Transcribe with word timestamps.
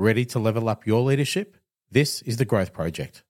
Ready 0.00 0.24
to 0.26 0.38
level 0.38 0.68
up 0.68 0.86
your 0.86 1.00
leadership? 1.00 1.56
This 1.90 2.22
is 2.22 2.36
the 2.36 2.44
Growth 2.44 2.72
Project. 2.72 3.24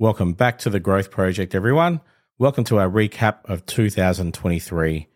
Welcome 0.00 0.32
back 0.32 0.58
to 0.58 0.68
the 0.68 0.80
Growth 0.80 1.12
Project, 1.12 1.54
everyone. 1.54 2.00
Welcome 2.38 2.64
to 2.64 2.80
our 2.80 2.90
recap 2.90 3.48
of 3.48 3.66
2023. 3.66 5.06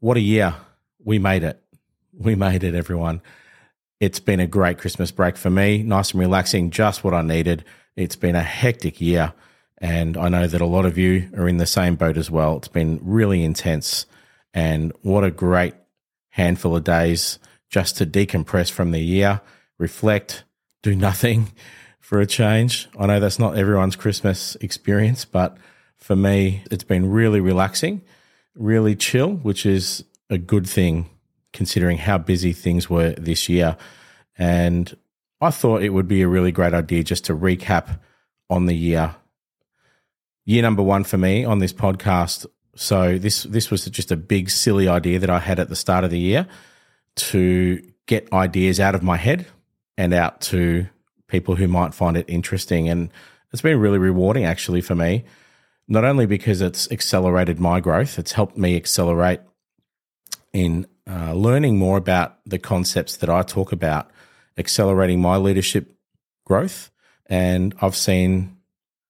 What 0.00 0.16
a 0.16 0.20
year! 0.20 0.56
We 0.98 1.20
made 1.20 1.44
it. 1.44 1.62
We 2.12 2.34
made 2.34 2.64
it, 2.64 2.74
everyone. 2.74 3.22
It's 4.02 4.18
been 4.18 4.40
a 4.40 4.48
great 4.48 4.78
Christmas 4.78 5.12
break 5.12 5.36
for 5.36 5.48
me. 5.48 5.84
Nice 5.84 6.10
and 6.10 6.18
relaxing, 6.18 6.70
just 6.70 7.04
what 7.04 7.14
I 7.14 7.22
needed. 7.22 7.64
It's 7.94 8.16
been 8.16 8.34
a 8.34 8.42
hectic 8.42 9.00
year, 9.00 9.32
and 9.78 10.16
I 10.16 10.28
know 10.28 10.48
that 10.48 10.60
a 10.60 10.66
lot 10.66 10.86
of 10.86 10.98
you 10.98 11.30
are 11.36 11.46
in 11.46 11.58
the 11.58 11.66
same 11.66 11.94
boat 11.94 12.16
as 12.16 12.28
well. 12.28 12.56
It's 12.56 12.66
been 12.66 12.98
really 13.00 13.44
intense, 13.44 14.06
and 14.52 14.92
what 15.02 15.22
a 15.22 15.30
great 15.30 15.74
handful 16.30 16.74
of 16.74 16.82
days 16.82 17.38
just 17.68 17.96
to 17.98 18.04
decompress 18.04 18.72
from 18.72 18.90
the 18.90 18.98
year, 18.98 19.40
reflect, 19.78 20.42
do 20.82 20.96
nothing 20.96 21.52
for 22.00 22.20
a 22.20 22.26
change. 22.26 22.88
I 22.98 23.06
know 23.06 23.20
that's 23.20 23.38
not 23.38 23.56
everyone's 23.56 23.94
Christmas 23.94 24.56
experience, 24.56 25.24
but 25.24 25.56
for 25.96 26.16
me, 26.16 26.64
it's 26.72 26.82
been 26.82 27.08
really 27.08 27.38
relaxing, 27.38 28.02
really 28.56 28.96
chill, 28.96 29.30
which 29.30 29.64
is 29.64 30.02
a 30.28 30.38
good 30.38 30.66
thing 30.66 31.08
considering 31.52 31.98
how 31.98 32.18
busy 32.18 32.52
things 32.52 32.88
were 32.88 33.10
this 33.12 33.48
year. 33.48 33.76
And 34.38 34.96
I 35.40 35.50
thought 35.50 35.82
it 35.82 35.90
would 35.90 36.08
be 36.08 36.22
a 36.22 36.28
really 36.28 36.52
great 36.52 36.74
idea 36.74 37.04
just 37.04 37.24
to 37.26 37.36
recap 37.36 37.98
on 38.48 38.66
the 38.66 38.74
year. 38.74 39.14
Year 40.44 40.62
number 40.62 40.82
one 40.82 41.04
for 41.04 41.18
me 41.18 41.44
on 41.44 41.58
this 41.58 41.72
podcast. 41.72 42.46
So 42.74 43.18
this 43.18 43.42
this 43.44 43.70
was 43.70 43.84
just 43.86 44.10
a 44.10 44.16
big 44.16 44.50
silly 44.50 44.88
idea 44.88 45.18
that 45.18 45.30
I 45.30 45.38
had 45.38 45.60
at 45.60 45.68
the 45.68 45.76
start 45.76 46.04
of 46.04 46.10
the 46.10 46.18
year 46.18 46.46
to 47.16 47.82
get 48.06 48.32
ideas 48.32 48.80
out 48.80 48.94
of 48.94 49.02
my 49.02 49.16
head 49.16 49.46
and 49.96 50.14
out 50.14 50.40
to 50.40 50.88
people 51.28 51.56
who 51.56 51.68
might 51.68 51.94
find 51.94 52.16
it 52.16 52.24
interesting. 52.28 52.88
And 52.88 53.10
it's 53.52 53.62
been 53.62 53.78
really 53.78 53.98
rewarding 53.98 54.44
actually 54.44 54.80
for 54.80 54.94
me, 54.94 55.24
not 55.88 56.04
only 56.04 56.26
because 56.26 56.60
it's 56.60 56.90
accelerated 56.90 57.60
my 57.60 57.80
growth, 57.80 58.18
it's 58.18 58.32
helped 58.32 58.56
me 58.56 58.76
accelerate 58.76 59.40
in 60.52 60.86
uh, 61.12 61.34
learning 61.34 61.76
more 61.76 61.98
about 61.98 62.38
the 62.46 62.58
concepts 62.58 63.16
that 63.18 63.28
I 63.28 63.42
talk 63.42 63.72
about, 63.72 64.10
accelerating 64.56 65.20
my 65.20 65.36
leadership 65.36 65.94
growth. 66.46 66.90
And 67.26 67.74
I've 67.82 67.96
seen 67.96 68.56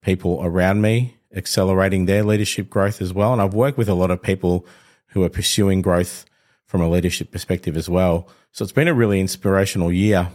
people 0.03 0.41
around 0.43 0.81
me 0.81 1.17
accelerating 1.35 2.07
their 2.07 2.25
leadership 2.25 2.69
growth 2.69 3.01
as 3.01 3.13
well. 3.13 3.33
And 3.33 3.41
I've 3.41 3.55
worked 3.55 3.79
with 3.79 3.89
a 3.89 3.95
lot 3.95 4.11
of 4.11 4.21
people 4.21 4.67
who 5.09 5.23
are 5.23 5.29
pursuing 5.29 5.81
growth 5.81 6.25
from 6.67 6.81
a 6.81 6.89
leadership 6.89 7.31
perspective 7.31 7.77
as 7.77 7.89
well. 7.89 8.29
So 8.51 8.65
it's 8.65 8.73
been 8.73 8.89
a 8.89 8.95
really 8.95 9.21
inspirational 9.21 9.93
year 9.93 10.29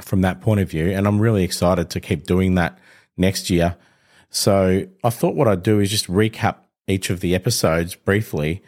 from 0.00 0.22
that 0.22 0.40
point 0.40 0.60
of 0.60 0.70
view. 0.70 0.90
And 0.90 1.06
I'm 1.06 1.20
really 1.20 1.44
excited 1.44 1.90
to 1.90 2.00
keep 2.00 2.24
doing 2.24 2.54
that 2.54 2.78
next 3.16 3.50
year. 3.50 3.76
So 4.30 4.86
I 5.04 5.10
thought 5.10 5.36
what 5.36 5.46
I'd 5.46 5.62
do 5.62 5.78
is 5.78 5.90
just 5.90 6.08
recap 6.08 6.56
each 6.88 7.10
of 7.10 7.20
the 7.20 7.34
episodes 7.34 7.94
briefly 7.94 8.62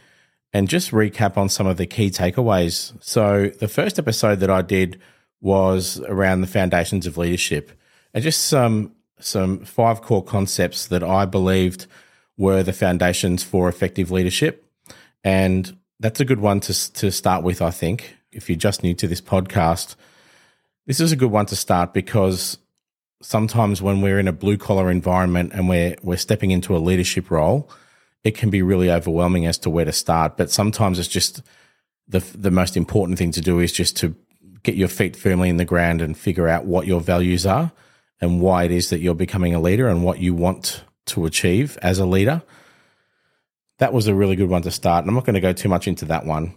and 0.57 0.71
just 0.71 0.91
recap 0.91 1.37
on 1.37 1.51
some 1.51 1.67
of 1.67 1.77
the 1.77 1.85
key 1.85 2.09
takeaways. 2.09 2.95
So, 3.05 3.49
the 3.61 3.69
first 3.69 3.99
episode 3.99 4.41
that 4.41 4.49
I 4.49 4.63
did 4.63 4.99
was 5.43 6.01
around 6.09 6.41
the 6.41 6.47
foundations 6.47 7.07
of 7.07 7.19
leadership 7.19 7.73
and 8.15 8.25
just 8.25 8.47
some 8.47 8.93
some 9.21 9.59
five 9.67 10.01
core 10.01 10.25
concepts 10.25 10.87
that 10.87 11.03
I 11.03 11.27
believed 11.27 11.87
were 12.39 12.63
the 12.63 12.73
foundations 12.73 13.43
for 13.43 13.69
effective 13.69 14.11
leadership. 14.11 14.65
And 15.23 15.77
that's 16.01 16.21
a 16.21 16.25
good 16.25 16.41
one 16.41 16.61
to 16.61 16.93
to 16.95 17.13
start 17.13 17.45
with, 17.45 17.61
I 17.61 17.71
think. 17.71 18.17
If 18.33 18.49
you're 18.49 18.57
just 18.57 18.83
new 18.83 18.95
to 18.95 19.07
this 19.07 19.21
podcast, 19.21 19.95
this 20.87 21.01
is 21.01 21.13
a 21.13 21.17
good 21.17 21.31
one 21.31 21.47
to 21.47 21.57
start 21.57 21.93
because 21.93 22.57
sometimes 23.21 23.83
when 23.83 24.01
we're 24.01 24.19
in 24.19 24.29
a 24.29 24.33
blue 24.33 24.57
collar 24.57 24.91
environment 24.91 25.53
and 25.53 25.69
we're 25.69 25.97
we're 26.03 26.17
stepping 26.17 26.51
into 26.51 26.75
a 26.75 26.79
leadership 26.79 27.31
role, 27.31 27.69
it 28.27 28.35
can 28.35 28.51
be 28.51 28.61
really 28.61 28.91
overwhelming 28.91 29.47
as 29.47 29.57
to 29.57 29.71
where 29.71 29.85
to 29.85 29.93
start. 29.93 30.37
But 30.37 30.51
sometimes 30.51 30.99
it's 30.99 31.09
just 31.09 31.43
the 32.09 32.19
the 32.35 32.51
most 32.51 32.77
important 32.77 33.19
thing 33.19 33.31
to 33.31 33.41
do 33.41 33.61
is 33.61 33.71
just 33.71 33.97
to 33.99 34.17
get 34.65 34.75
your 34.75 34.89
feet 34.89 35.15
firmly 35.15 35.49
in 35.49 35.59
the 35.59 35.65
ground 35.65 36.03
and 36.03 36.19
figure 36.19 36.49
out 36.49 36.65
what 36.65 36.89
your 36.89 37.01
values 37.01 37.47
are 37.47 37.71
and 38.21 38.41
why 38.41 38.65
it 38.65 38.73
is 38.73 38.91
that 38.91 38.99
you're 38.99 39.15
becoming 39.15 39.55
a 39.55 39.61
leader 39.61 39.87
and 39.87 40.03
what 40.03 40.19
you 40.19 40.35
want 40.35 40.83
to 41.05 41.25
achieve 41.25 41.79
as 41.83 42.01
a 42.01 42.05
leader. 42.05 42.43
That 43.79 43.93
was 43.93 44.09
a 44.09 44.15
really 44.15 44.35
good 44.35 44.49
one 44.49 44.63
to 44.63 44.73
start. 44.73 45.05
And 45.05 45.09
I'm 45.09 45.15
not 45.15 45.25
going 45.25 45.35
to 45.35 45.41
go 45.41 45.53
too 45.53 45.69
much 45.69 45.87
into 45.87 46.05
that 46.07 46.27
one, 46.27 46.53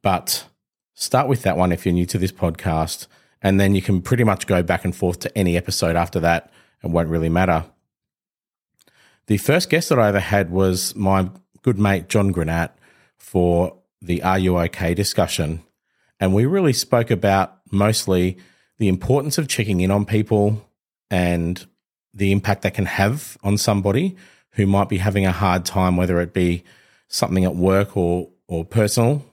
but 0.00 0.46
start 0.94 1.28
with 1.28 1.42
that 1.42 1.58
one 1.58 1.72
if 1.72 1.84
you're 1.84 1.92
new 1.92 2.06
to 2.06 2.16
this 2.16 2.32
podcast. 2.32 3.06
And 3.42 3.60
then 3.60 3.74
you 3.74 3.82
can 3.82 4.00
pretty 4.00 4.24
much 4.24 4.46
go 4.46 4.62
back 4.62 4.82
and 4.86 4.96
forth 4.96 5.18
to 5.20 5.36
any 5.36 5.58
episode 5.58 5.94
after 5.94 6.20
that. 6.20 6.50
It 6.82 6.88
won't 6.88 7.10
really 7.10 7.28
matter. 7.28 7.66
The 9.26 9.38
first 9.38 9.70
guest 9.70 9.88
that 9.88 9.98
I 10.00 10.08
ever 10.08 10.20
had 10.20 10.50
was 10.50 10.96
my 10.96 11.30
good 11.62 11.78
mate, 11.78 12.08
John 12.08 12.32
Granat, 12.32 12.70
for 13.18 13.76
the 14.00 14.22
Are 14.22 14.38
You 14.38 14.58
OK 14.58 14.94
discussion. 14.94 15.62
And 16.18 16.34
we 16.34 16.44
really 16.44 16.72
spoke 16.72 17.10
about 17.10 17.58
mostly 17.70 18.36
the 18.78 18.88
importance 18.88 19.38
of 19.38 19.48
checking 19.48 19.80
in 19.80 19.90
on 19.90 20.04
people 20.04 20.68
and 21.10 21.64
the 22.12 22.32
impact 22.32 22.62
that 22.62 22.74
can 22.74 22.86
have 22.86 23.38
on 23.44 23.58
somebody 23.58 24.16
who 24.52 24.66
might 24.66 24.88
be 24.88 24.98
having 24.98 25.24
a 25.24 25.32
hard 25.32 25.64
time, 25.64 25.96
whether 25.96 26.20
it 26.20 26.34
be 26.34 26.64
something 27.08 27.44
at 27.44 27.54
work 27.54 27.96
or, 27.96 28.28
or 28.48 28.64
personal. 28.64 29.24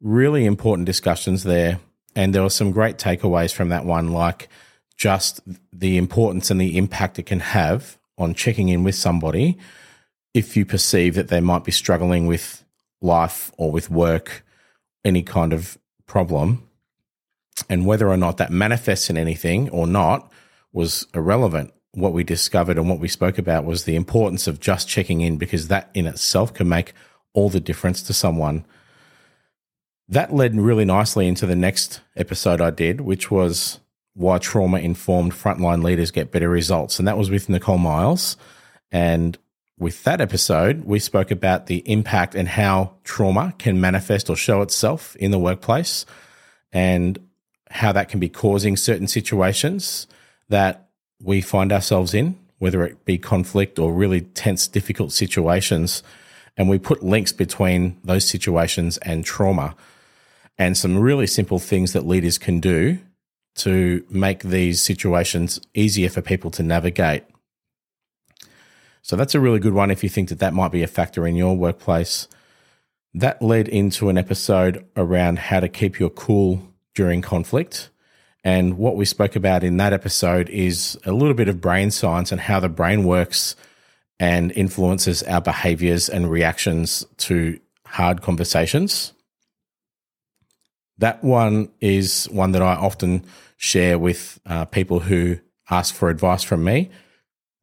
Really 0.00 0.44
important 0.44 0.86
discussions 0.86 1.44
there. 1.44 1.80
And 2.14 2.34
there 2.34 2.42
were 2.42 2.50
some 2.50 2.72
great 2.72 2.98
takeaways 2.98 3.52
from 3.52 3.70
that 3.70 3.84
one, 3.84 4.12
like 4.12 4.48
just 4.96 5.40
the 5.72 5.96
importance 5.96 6.50
and 6.50 6.60
the 6.60 6.76
impact 6.76 7.18
it 7.18 7.24
can 7.24 7.40
have 7.40 7.98
on 8.20 8.34
checking 8.34 8.68
in 8.68 8.84
with 8.84 8.94
somebody 8.94 9.58
if 10.34 10.56
you 10.56 10.64
perceive 10.64 11.14
that 11.14 11.28
they 11.28 11.40
might 11.40 11.64
be 11.64 11.72
struggling 11.72 12.26
with 12.26 12.64
life 13.00 13.50
or 13.56 13.72
with 13.72 13.90
work, 13.90 14.44
any 15.04 15.22
kind 15.22 15.52
of 15.52 15.78
problem, 16.06 16.68
and 17.68 17.86
whether 17.86 18.08
or 18.08 18.16
not 18.16 18.36
that 18.36 18.52
manifests 18.52 19.10
in 19.10 19.16
anything 19.16 19.68
or 19.70 19.86
not 19.86 20.30
was 20.72 21.06
irrelevant. 21.14 21.72
What 21.92 22.12
we 22.12 22.22
discovered 22.22 22.78
and 22.78 22.88
what 22.88 23.00
we 23.00 23.08
spoke 23.08 23.38
about 23.38 23.64
was 23.64 23.84
the 23.84 23.96
importance 23.96 24.46
of 24.46 24.60
just 24.60 24.88
checking 24.88 25.20
in 25.20 25.36
because 25.36 25.68
that 25.68 25.90
in 25.94 26.06
itself 26.06 26.54
can 26.54 26.68
make 26.68 26.92
all 27.32 27.48
the 27.48 27.60
difference 27.60 28.02
to 28.02 28.12
someone. 28.12 28.64
That 30.08 30.32
led 30.32 30.54
really 30.56 30.84
nicely 30.84 31.26
into 31.26 31.46
the 31.46 31.56
next 31.56 32.00
episode 32.16 32.60
I 32.60 32.70
did, 32.70 33.00
which 33.00 33.30
was 33.30 33.80
why 34.14 34.38
trauma 34.38 34.78
informed 34.78 35.32
frontline 35.32 35.82
leaders 35.82 36.10
get 36.10 36.32
better 36.32 36.48
results. 36.48 36.98
And 36.98 37.06
that 37.08 37.18
was 37.18 37.30
with 37.30 37.48
Nichole 37.48 37.78
Myles. 37.78 38.36
And 38.90 39.38
with 39.78 40.04
that 40.04 40.20
episode, 40.20 40.84
we 40.84 40.98
spoke 40.98 41.30
about 41.30 41.66
the 41.66 41.78
impact 41.90 42.34
and 42.34 42.48
how 42.48 42.92
trauma 43.04 43.54
can 43.58 43.80
manifest 43.80 44.28
or 44.28 44.36
show 44.36 44.62
itself 44.62 45.16
in 45.16 45.30
the 45.30 45.38
workplace 45.38 46.04
and 46.72 47.18
how 47.70 47.92
that 47.92 48.08
can 48.08 48.20
be 48.20 48.28
causing 48.28 48.76
certain 48.76 49.06
situations 49.06 50.06
that 50.48 50.88
we 51.22 51.40
find 51.40 51.72
ourselves 51.72 52.12
in, 52.12 52.38
whether 52.58 52.84
it 52.84 53.04
be 53.04 53.16
conflict 53.16 53.78
or 53.78 53.92
really 53.92 54.20
tense, 54.20 54.66
difficult 54.68 55.12
situations. 55.12 56.02
And 56.56 56.68
we 56.68 56.78
put 56.78 57.02
links 57.02 57.32
between 57.32 57.98
those 58.04 58.28
situations 58.28 58.98
and 58.98 59.24
trauma 59.24 59.76
and 60.58 60.76
some 60.76 60.98
really 60.98 61.26
simple 61.26 61.58
things 61.58 61.92
that 61.94 62.06
leaders 62.06 62.36
can 62.36 62.60
do 62.60 62.98
to 63.62 64.04
make 64.10 64.42
these 64.42 64.82
situations 64.82 65.60
easier 65.74 66.08
for 66.08 66.22
people 66.22 66.50
to 66.52 66.62
navigate. 66.62 67.24
So 69.02 69.16
that's 69.16 69.34
a 69.34 69.40
really 69.40 69.58
good 69.58 69.72
one 69.72 69.90
if 69.90 70.02
you 70.02 70.08
think 70.08 70.28
that 70.28 70.38
that 70.40 70.54
might 70.54 70.72
be 70.72 70.82
a 70.82 70.86
factor 70.86 71.26
in 71.26 71.36
your 71.36 71.56
workplace. 71.56 72.28
That 73.14 73.42
led 73.42 73.68
into 73.68 74.08
an 74.08 74.18
episode 74.18 74.86
around 74.96 75.38
how 75.38 75.60
to 75.60 75.68
keep 75.68 75.98
your 75.98 76.10
cool 76.10 76.62
during 76.94 77.22
conflict. 77.22 77.90
And 78.44 78.78
what 78.78 78.96
we 78.96 79.04
spoke 79.04 79.36
about 79.36 79.64
in 79.64 79.76
that 79.78 79.92
episode 79.92 80.48
is 80.48 80.98
a 81.04 81.12
little 81.12 81.34
bit 81.34 81.48
of 81.48 81.60
brain 81.60 81.90
science 81.90 82.32
and 82.32 82.40
how 82.40 82.60
the 82.60 82.68
brain 82.68 83.04
works 83.04 83.56
and 84.18 84.52
influences 84.52 85.22
our 85.24 85.40
behaviors 85.40 86.08
and 86.08 86.30
reactions 86.30 87.04
to 87.18 87.58
hard 87.86 88.22
conversations. 88.22 89.12
That 91.00 91.24
one 91.24 91.70
is 91.80 92.26
one 92.26 92.52
that 92.52 92.62
I 92.62 92.74
often 92.74 93.24
share 93.56 93.98
with 93.98 94.38
uh, 94.46 94.66
people 94.66 95.00
who 95.00 95.38
ask 95.70 95.94
for 95.94 96.10
advice 96.10 96.42
from 96.42 96.62
me 96.64 96.90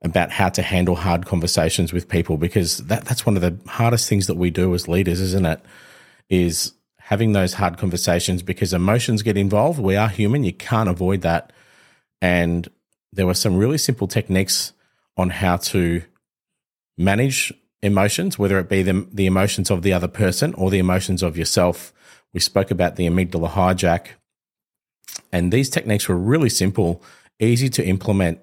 about 0.04 0.32
how 0.32 0.50
to 0.50 0.62
handle 0.62 0.96
hard 0.96 1.26
conversations 1.26 1.94
with 1.94 2.08
people 2.08 2.38
because 2.38 2.78
that, 2.88 3.06
that's 3.06 3.26
one 3.26 3.36
of 3.36 3.42
the 3.42 3.58
hardest 3.70 4.08
things 4.08 4.28
that 4.28 4.36
we 4.36 4.50
do 4.50 4.74
as 4.74 4.88
leaders, 4.88 5.20
isn't 5.22 5.46
it? 5.46 5.60
Is 6.30 6.74
having 6.98 7.34
those 7.34 7.54
hard 7.54 7.78
conversations 7.78 8.44
because 8.44 8.74
emotions 8.74 9.22
get 9.22 9.38
involved. 9.38 9.80
We 9.80 9.96
are 9.96 10.10
human, 10.10 10.44
you 10.44 10.54
can't 10.54 10.90
avoid 10.90 11.22
that. 11.22 11.54
And 12.22 12.68
there 13.14 13.26
were 13.26 13.34
some 13.34 13.56
really 13.56 13.78
simple 13.78 14.08
techniques 14.08 14.74
on 15.16 15.30
how 15.30 15.58
to 15.58 16.04
manage 16.98 17.54
emotions, 17.82 18.38
whether 18.38 18.60
it 18.60 18.68
be 18.68 18.84
the, 18.84 19.08
the 19.12 19.26
emotions 19.26 19.70
of 19.72 19.84
the 19.84 19.94
other 19.94 20.08
person 20.08 20.54
or 20.56 20.70
the 20.70 20.80
emotions 20.80 21.24
of 21.24 21.38
yourself. 21.38 21.94
We 22.34 22.40
spoke 22.40 22.72
about 22.72 22.96
the 22.96 23.08
amygdala 23.08 23.50
hijack. 23.50 24.08
And 25.32 25.52
these 25.52 25.70
techniques 25.70 26.08
were 26.08 26.18
really 26.18 26.50
simple, 26.50 27.02
easy 27.40 27.70
to 27.70 27.86
implement. 27.86 28.40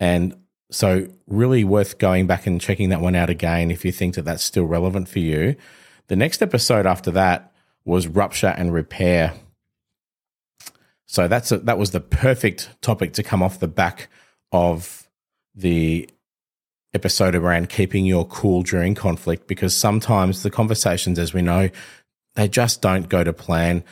And 0.00 0.36
so, 0.70 1.06
really 1.26 1.64
worth 1.64 1.98
going 1.98 2.26
back 2.26 2.46
and 2.46 2.60
checking 2.60 2.88
that 2.88 3.00
one 3.00 3.14
out 3.14 3.30
again 3.30 3.70
if 3.70 3.84
you 3.84 3.92
think 3.92 4.14
that 4.16 4.24
that's 4.24 4.42
still 4.42 4.64
relevant 4.64 5.08
for 5.08 5.20
you. 5.20 5.56
The 6.08 6.16
next 6.16 6.42
episode 6.42 6.86
after 6.86 7.10
that 7.12 7.52
was 7.84 8.08
rupture 8.08 8.54
and 8.56 8.72
repair. 8.72 9.34
So 11.06 11.28
that's 11.28 11.52
a, 11.52 11.58
that 11.58 11.78
was 11.78 11.92
the 11.92 12.00
perfect 12.00 12.70
topic 12.80 13.12
to 13.14 13.22
come 13.22 13.42
off 13.42 13.60
the 13.60 13.68
back 13.68 14.08
of 14.52 15.08
the 15.54 16.08
episode 16.92 17.34
around 17.34 17.68
keeping 17.68 18.06
your 18.06 18.26
cool 18.26 18.62
during 18.62 18.94
conflict 18.94 19.46
because 19.46 19.76
sometimes 19.76 20.42
the 20.42 20.50
conversations 20.50 21.18
as 21.18 21.34
we 21.34 21.42
know 21.42 21.68
they 22.34 22.48
just 22.48 22.82
don't 22.82 23.08
go 23.08 23.24
to 23.24 23.32
plan. 23.32 23.84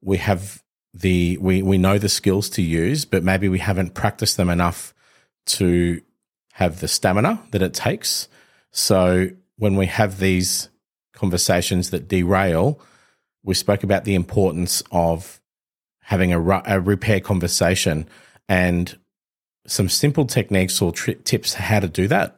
We 0.00 0.18
have 0.18 0.62
the 0.94 1.36
we 1.38 1.62
we 1.62 1.78
know 1.78 1.98
the 1.98 2.08
skills 2.08 2.48
to 2.48 2.62
use 2.62 3.04
but 3.04 3.22
maybe 3.22 3.48
we 3.48 3.58
haven't 3.58 3.94
practiced 3.94 4.36
them 4.36 4.48
enough 4.48 4.94
to 5.44 6.00
have 6.52 6.80
the 6.80 6.88
stamina 6.88 7.40
that 7.52 7.62
it 7.62 7.74
takes. 7.74 8.28
So 8.72 9.30
when 9.56 9.76
we 9.76 9.86
have 9.86 10.18
these 10.18 10.70
conversations 11.12 11.90
that 11.90 12.08
derail, 12.08 12.80
we 13.42 13.54
spoke 13.54 13.82
about 13.82 14.04
the 14.04 14.14
importance 14.14 14.82
of 14.90 15.40
having 16.00 16.32
a, 16.32 16.62
a 16.66 16.80
repair 16.80 17.20
conversation 17.20 18.08
and 18.48 18.98
some 19.66 19.88
simple 19.88 20.24
techniques 20.24 20.80
or 20.80 20.92
tri- 20.92 21.16
tips 21.24 21.54
how 21.54 21.80
to 21.80 21.88
do 21.88 22.08
that. 22.08 22.36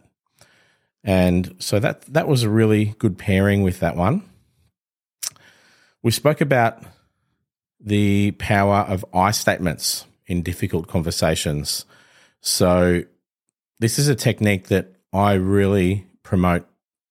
And 1.03 1.55
so 1.59 1.79
that 1.79 2.03
that 2.03 2.29
was 2.29 2.43
a 2.43 2.51
really 2.51 2.95
good 2.99 3.17
pairing 3.17 3.63
with 3.63 3.81
that 3.81 3.97
one. 3.97 4.29
We 6.03 6.11
spoke 6.11 6.41
about 6.41 6.83
the 7.79 8.31
power 8.33 8.79
of 8.89 9.05
I 9.13 9.33
statements 9.33 10.07
in 10.27 10.43
difficult 10.43 10.87
conversations. 10.87 11.85
So 12.41 13.03
this 13.81 13.99
is 13.99 14.09
a 14.09 14.15
technique 14.15 14.69
that 14.69 14.95
I 15.13 15.35
really 15.35 16.07
promote 16.23 16.67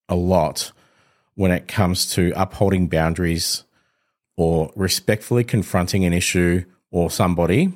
a 0.08 0.16
lot 0.16 0.72
when 1.36 1.52
it 1.52 1.68
comes 1.68 2.12
to 2.14 2.34
upholding 2.36 2.88
boundaries 2.88 3.64
or 4.38 4.72
respectfully 4.76 5.44
confronting 5.44 6.04
an 6.06 6.14
issue 6.14 6.64
or 6.92 7.12
somebody 7.12 7.72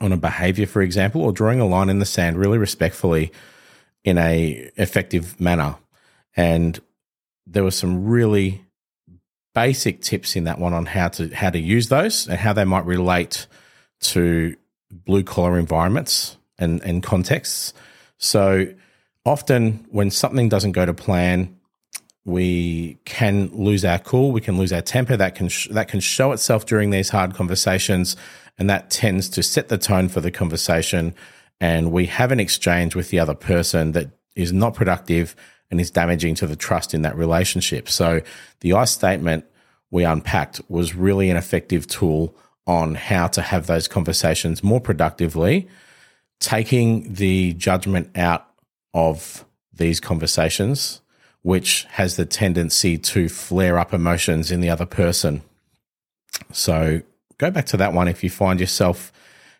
on 0.00 0.12
a 0.12 0.16
behavior, 0.16 0.66
for 0.66 0.82
example, 0.82 1.22
or 1.22 1.30
drawing 1.30 1.60
a 1.60 1.66
line 1.66 1.88
in 1.88 2.00
the 2.00 2.06
sand 2.06 2.36
really 2.36 2.58
respectfully 2.58 3.30
in 4.02 4.18
a 4.18 4.70
effective 4.76 5.40
manner. 5.40 5.76
And 6.36 6.80
there 7.46 7.62
were 7.62 7.70
some 7.70 8.06
really 8.06 8.64
basic 9.54 10.00
tips 10.00 10.36
in 10.36 10.44
that 10.44 10.58
one 10.58 10.72
on 10.72 10.86
how 10.86 11.08
to 11.08 11.28
how 11.34 11.50
to 11.50 11.58
use 11.58 11.88
those 11.88 12.26
and 12.26 12.38
how 12.38 12.52
they 12.52 12.64
might 12.64 12.86
relate 12.86 13.46
to 14.00 14.56
blue 14.90 15.22
collar 15.22 15.58
environments 15.58 16.36
and, 16.58 16.82
and 16.82 17.02
contexts. 17.02 17.72
So 18.18 18.72
often 19.24 19.86
when 19.90 20.10
something 20.10 20.48
doesn't 20.48 20.72
go 20.72 20.86
to 20.86 20.94
plan, 20.94 21.56
we 22.24 22.98
can 23.04 23.50
lose 23.52 23.84
our 23.84 23.98
cool, 23.98 24.32
we 24.32 24.40
can 24.40 24.56
lose 24.56 24.72
our 24.72 24.82
temper. 24.82 25.16
That 25.16 25.34
can 25.34 25.48
sh- 25.48 25.68
that 25.68 25.88
can 25.88 26.00
show 26.00 26.32
itself 26.32 26.66
during 26.66 26.90
these 26.90 27.08
hard 27.08 27.34
conversations, 27.34 28.16
and 28.58 28.70
that 28.70 28.90
tends 28.90 29.28
to 29.30 29.42
set 29.42 29.68
the 29.68 29.78
tone 29.78 30.08
for 30.08 30.20
the 30.20 30.30
conversation. 30.30 31.14
And 31.60 31.92
we 31.92 32.06
have 32.06 32.32
an 32.32 32.40
exchange 32.40 32.94
with 32.94 33.10
the 33.10 33.18
other 33.18 33.34
person 33.34 33.92
that 33.92 34.10
is 34.34 34.52
not 34.52 34.74
productive 34.74 35.36
and 35.72 35.80
is 35.80 35.90
damaging 35.90 36.34
to 36.36 36.46
the 36.46 36.54
trust 36.54 36.94
in 36.94 37.02
that 37.02 37.16
relationship. 37.16 37.88
So 37.88 38.20
the 38.60 38.74
I 38.74 38.84
statement 38.84 39.46
we 39.90 40.04
unpacked 40.04 40.60
was 40.68 40.94
really 40.94 41.30
an 41.30 41.36
effective 41.36 41.88
tool 41.88 42.36
on 42.66 42.94
how 42.94 43.26
to 43.28 43.42
have 43.42 43.66
those 43.66 43.88
conversations 43.88 44.62
more 44.62 44.80
productively 44.80 45.68
taking 46.38 47.14
the 47.14 47.54
judgment 47.54 48.10
out 48.16 48.48
of 48.94 49.44
these 49.72 49.98
conversations, 49.98 51.00
which 51.40 51.84
has 51.84 52.16
the 52.16 52.26
tendency 52.26 52.98
to 52.98 53.28
flare 53.28 53.78
up 53.78 53.94
emotions 53.94 54.50
in 54.50 54.60
the 54.60 54.68
other 54.68 54.86
person. 54.86 55.40
So 56.52 57.00
go 57.38 57.50
back 57.50 57.66
to 57.66 57.76
that 57.78 57.92
one 57.92 58.08
if 58.08 58.22
you 58.22 58.28
find 58.28 58.60
yourself 58.60 59.10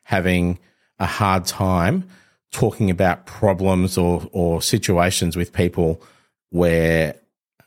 having 0.05 0.59
a 0.99 1.07
hard 1.07 1.47
time 1.47 2.05
talking 2.53 2.91
about 2.91 3.27
problems 3.27 3.99
or, 3.99 4.29
or 4.33 4.63
situations 4.63 5.37
with 5.37 5.53
people 5.53 6.01
where 6.51 7.17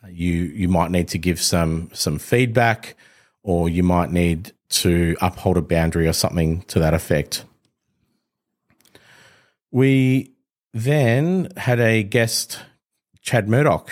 you 0.10 0.34
you 0.34 0.68
might 0.68 0.92
need 0.92 1.08
to 1.08 1.18
give 1.18 1.42
some 1.42 1.90
some 1.94 2.20
feedback 2.20 2.96
or 3.44 3.68
you 3.68 3.84
might 3.84 4.12
need 4.12 4.52
to 4.70 5.16
uphold 5.22 5.58
a 5.58 5.62
boundary 5.62 6.08
or 6.08 6.14
something 6.14 6.62
to 6.64 6.80
that 6.80 6.94
effect. 6.94 7.44
We 9.72 10.32
then 10.74 11.50
had 11.58 11.80
a 11.80 12.04
guest, 12.04 12.60
Chad 13.22 13.48
Murdoch, 13.48 13.92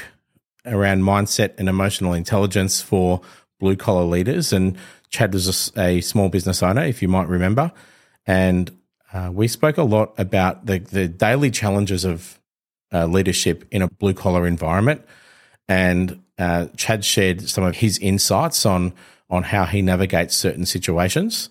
around 0.66 1.02
mindset 1.02 1.54
and 1.58 1.70
emotional 1.70 2.14
intelligence 2.14 2.82
for 2.82 3.22
blue 3.60 3.76
collar 3.76 4.04
leaders. 4.04 4.54
And 4.54 4.78
Chad 5.10 5.34
was 5.34 5.72
a, 5.76 5.82
a, 5.82 6.02
small 6.02 6.30
business 6.30 6.64
owner, 6.64 6.84
if 6.84 7.02
you 7.02 7.08
might 7.08 7.28
remember. 7.28 7.72
And 8.26 8.72
uh, 9.14 9.30
we 9.32 9.48
spoke 9.48 9.78
a 9.78 9.84
lot 9.84 10.14
about 10.18 10.66
the, 10.66 10.80
the 10.80 11.08
daily 11.08 11.52
challenges 11.52 12.04
of 12.04 12.40
uh, 12.92 13.06
leadership 13.06 13.66
in 13.72 13.82
a 13.82 13.88
blue 13.88 14.14
collar 14.14 14.48
environment. 14.48 15.06
And 15.68 16.24
uh, 16.38 16.68
Chad 16.76 17.06
shared 17.06 17.48
some 17.48 17.64
of 17.64 17.78
his 17.78 18.00
insights 18.00 18.66
on, 18.66 18.94
on 19.30 19.44
how 19.44 19.66
he 19.66 19.82
navigates 19.82 20.36
certain 20.36 20.66
situations. 20.66 21.50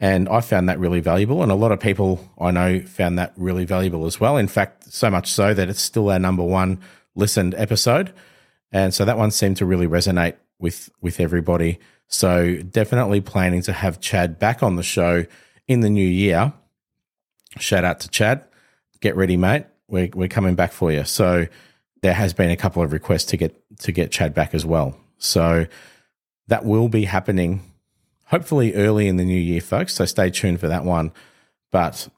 And 0.00 0.28
I 0.28 0.40
found 0.42 0.68
that 0.68 0.78
really 0.78 1.00
valuable. 1.00 1.42
And 1.42 1.50
a 1.50 1.56
lot 1.56 1.72
of 1.72 1.80
people 1.80 2.30
I 2.38 2.50
know 2.50 2.80
found 2.80 3.18
that 3.18 3.32
really 3.36 3.64
valuable 3.64 4.06
as 4.06 4.20
well. 4.20 4.36
In 4.36 4.46
fact, 4.46 4.92
so 4.92 5.10
much 5.10 5.32
so 5.32 5.54
that 5.54 5.68
it's 5.68 5.82
still 5.82 6.10
our 6.10 6.18
number 6.18 6.44
one 6.44 6.80
listened 7.16 7.54
episode. 7.56 8.12
And 8.70 8.94
so 8.94 9.04
that 9.04 9.18
one 9.18 9.30
seemed 9.30 9.56
to 9.56 9.66
really 9.66 9.88
resonate 9.88 10.36
with, 10.58 10.90
with 11.00 11.20
everybody. 11.20 11.80
So 12.06 12.56
definitely 12.56 13.20
planning 13.20 13.62
to 13.62 13.72
have 13.72 14.00
Chad 14.00 14.38
back 14.38 14.62
on 14.62 14.76
the 14.76 14.82
show 14.82 15.24
in 15.66 15.80
the 15.80 15.90
new 15.90 16.06
year. 16.06 16.52
Shout 17.58 17.84
out 17.84 18.00
to 18.00 18.08
Chad. 18.08 18.44
Get 19.00 19.16
ready, 19.16 19.36
mate. 19.36 19.66
We're, 19.88 20.10
we're 20.14 20.28
coming 20.28 20.54
back 20.54 20.72
for 20.72 20.92
you. 20.92 21.04
So 21.04 21.46
there 22.02 22.14
has 22.14 22.32
been 22.32 22.50
a 22.50 22.56
couple 22.56 22.82
of 22.82 22.92
requests 22.92 23.24
to 23.26 23.36
get, 23.36 23.56
to 23.80 23.92
get 23.92 24.10
Chad 24.10 24.34
back 24.34 24.54
as 24.54 24.64
well. 24.64 24.96
So 25.18 25.66
that 26.48 26.64
will 26.64 26.88
be 26.88 27.04
happening 27.04 27.62
hopefully 28.24 28.74
early 28.74 29.08
in 29.08 29.16
the 29.16 29.24
new 29.24 29.38
year, 29.38 29.60
folks. 29.60 29.94
So 29.94 30.04
stay 30.04 30.30
tuned 30.30 30.60
for 30.60 30.68
that 30.68 30.84
one. 30.84 31.12
But 31.70 32.08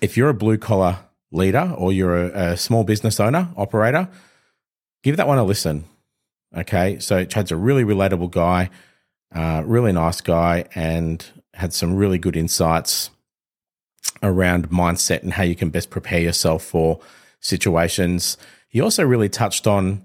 if 0.00 0.16
you're 0.16 0.28
a 0.28 0.34
blue 0.34 0.58
collar 0.58 0.98
leader 1.30 1.74
or 1.76 1.92
you're 1.92 2.26
a, 2.26 2.52
a, 2.52 2.56
small 2.56 2.84
business 2.84 3.18
owner, 3.18 3.48
operator, 3.56 4.08
give 5.02 5.16
that 5.16 5.26
one 5.26 5.38
a 5.38 5.44
listen. 5.44 5.84
Okay. 6.56 6.98
So 6.98 7.24
Chad's 7.24 7.50
a 7.50 7.56
really 7.56 7.84
relatable 7.84 8.30
guy, 8.30 8.70
uh, 9.34 9.62
really 9.64 9.92
nice 9.92 10.20
guy, 10.20 10.66
and 10.74 11.24
had 11.54 11.72
some 11.72 11.96
really 11.96 12.18
good 12.18 12.36
insights 12.36 13.10
around 14.22 14.70
mindset 14.70 15.22
and 15.22 15.32
how 15.32 15.42
you 15.42 15.54
can 15.54 15.70
best 15.70 15.90
prepare 15.90 16.20
yourself 16.20 16.64
for 16.64 17.00
situations. 17.40 18.36
He 18.68 18.80
also 18.80 19.04
really 19.04 19.28
touched 19.28 19.66
on 19.66 20.04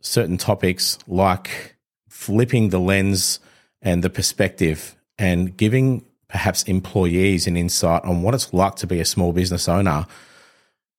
certain 0.00 0.36
topics 0.36 0.98
like 1.06 1.76
flipping 2.08 2.70
the 2.70 2.80
lens 2.80 3.40
and 3.82 4.02
the 4.02 4.10
perspective 4.10 4.96
and 5.18 5.56
giving 5.56 6.04
perhaps 6.28 6.62
employees 6.64 7.46
an 7.46 7.56
insight 7.56 8.02
on 8.04 8.22
what 8.22 8.34
it's 8.34 8.52
like 8.52 8.76
to 8.76 8.86
be 8.86 9.00
a 9.00 9.04
small 9.04 9.32
business 9.32 9.68
owner 9.68 10.06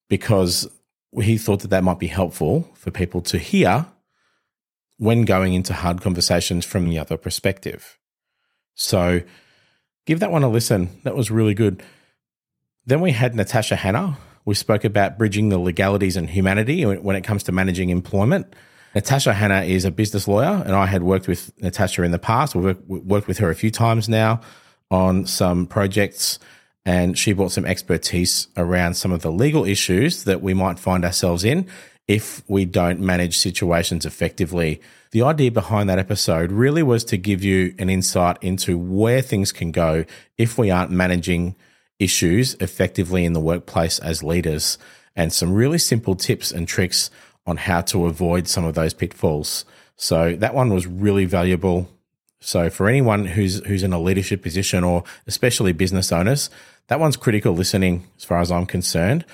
because 0.07 0.67
he 1.21 1.37
thought 1.37 1.61
that 1.61 1.69
that 1.69 1.83
might 1.83 1.99
be 1.99 2.07
helpful 2.07 2.69
for 2.73 2.91
people 2.91 3.21
to 3.21 3.37
hear 3.37 3.85
when 4.97 5.23
going 5.25 5.53
into 5.53 5.73
hard 5.73 6.01
conversations 6.01 6.65
from 6.65 6.89
the 6.89 6.99
other 6.99 7.17
perspective. 7.17 7.97
So 8.75 9.21
give 10.05 10.19
that 10.19 10.31
one 10.31 10.43
a 10.43 10.49
listen. 10.49 10.89
That 11.03 11.15
was 11.15 11.31
really 11.31 11.53
good. 11.53 11.83
Then 12.85 13.01
we 13.01 13.11
had 13.11 13.35
Natasha 13.35 13.75
Hannah. 13.75 14.17
We 14.45 14.53
spoke 14.53 14.83
about 14.83 15.17
bridging 15.17 15.49
the 15.49 15.57
legalities 15.57 16.15
and 16.17 16.29
humanity 16.29 16.85
when 16.85 17.15
it 17.15 17.23
comes 17.23 17.43
to 17.43 17.51
managing 17.51 17.89
employment. 17.89 18.53
Natasha 18.93 19.33
Hannah 19.33 19.63
is 19.63 19.85
a 19.85 19.91
business 19.91 20.27
lawyer, 20.27 20.63
and 20.65 20.75
I 20.75 20.85
had 20.85 21.03
worked 21.03 21.27
with 21.27 21.51
Natasha 21.61 22.03
in 22.03 22.11
the 22.11 22.19
past. 22.19 22.55
We've 22.55 22.77
worked 22.87 23.27
with 23.27 23.39
her 23.39 23.49
a 23.49 23.55
few 23.55 23.71
times 23.71 24.07
now 24.07 24.39
on 24.91 25.25
some 25.25 25.65
projects, 25.65 26.39
and 26.85 27.17
she 27.17 27.33
brought 27.33 27.51
some 27.51 27.65
expertise 27.65 28.47
around 28.55 28.93
some 28.93 29.11
of 29.11 29.21
the 29.21 29.31
legal 29.31 29.65
issues 29.65 30.23
that 30.25 30.41
we 30.41 30.53
might 30.53 30.77
find 30.77 31.03
ourselves 31.03 31.43
in 31.43 31.67
if 32.07 32.43
we 32.47 32.65
don't 32.65 32.99
manage 32.99 33.35
situations 33.37 34.05
effectively. 34.05 34.79
The 35.09 35.23
idea 35.23 35.51
behind 35.51 35.89
that 35.89 35.97
episode 35.97 36.51
really 36.51 36.83
was 36.83 37.03
to 37.05 37.17
give 37.17 37.43
you 37.43 37.73
an 37.79 37.89
insight 37.89 38.37
into 38.41 38.77
where 38.77 39.23
things 39.23 39.51
can 39.51 39.71
go 39.71 40.05
if 40.37 40.57
we 40.59 40.69
aren't 40.69 40.91
managing 40.91 41.55
issues 41.99 42.55
effectively 42.55 43.25
in 43.25 43.33
the 43.33 43.39
workplace 43.39 43.99
as 43.99 44.23
leaders 44.23 44.77
and 45.15 45.31
some 45.31 45.53
really 45.53 45.77
simple 45.77 46.15
tips 46.15 46.51
and 46.51 46.67
tricks 46.67 47.09
on 47.45 47.57
how 47.57 47.81
to 47.81 48.05
avoid 48.05 48.47
some 48.47 48.65
of 48.65 48.75
those 48.75 48.93
pitfalls. 48.93 49.65
So 49.95 50.35
that 50.37 50.53
one 50.53 50.73
was 50.73 50.87
really 50.87 51.25
valuable. 51.25 51.89
So 52.41 52.69
for 52.69 52.87
anyone 52.87 53.25
who's 53.25 53.63
who's 53.65 53.83
in 53.83 53.93
a 53.93 53.99
leadership 53.99 54.41
position 54.41 54.83
or 54.83 55.03
especially 55.25 55.71
business 55.71 56.11
owners, 56.11 56.49
that 56.87 56.99
one's 56.99 57.17
critical 57.17 57.53
listening 57.53 58.05
as 58.17 58.23
far 58.23 58.39
as 58.39 58.51
I'm 58.51 58.65
concerned. 58.65 59.25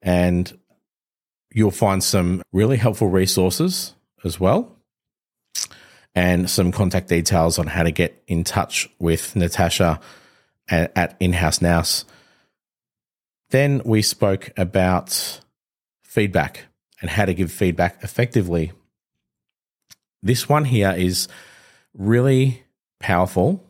And 0.00 0.56
you'll 1.52 1.70
find 1.70 2.04
some 2.04 2.42
really 2.52 2.76
helpful 2.76 3.08
resources 3.08 3.94
as 4.24 4.38
well 4.38 4.76
and 6.14 6.48
some 6.48 6.72
contact 6.72 7.08
details 7.08 7.58
on 7.58 7.66
how 7.66 7.82
to 7.82 7.90
get 7.90 8.22
in 8.26 8.42
touch 8.42 8.88
with 8.98 9.36
Natasha 9.36 10.00
at, 10.68 10.92
at 10.96 11.16
In-House 11.20 11.60
Nous. 11.60 12.04
Then 13.50 13.80
we 13.84 14.02
spoke 14.02 14.50
about 14.56 15.40
feedback 16.02 16.66
and 17.00 17.10
how 17.10 17.24
to 17.24 17.34
give 17.34 17.52
feedback 17.52 18.02
effectively. 18.02 18.72
This 20.22 20.48
one 20.48 20.64
here 20.64 20.92
is 20.92 21.28
really 21.94 22.64
powerful 22.98 23.62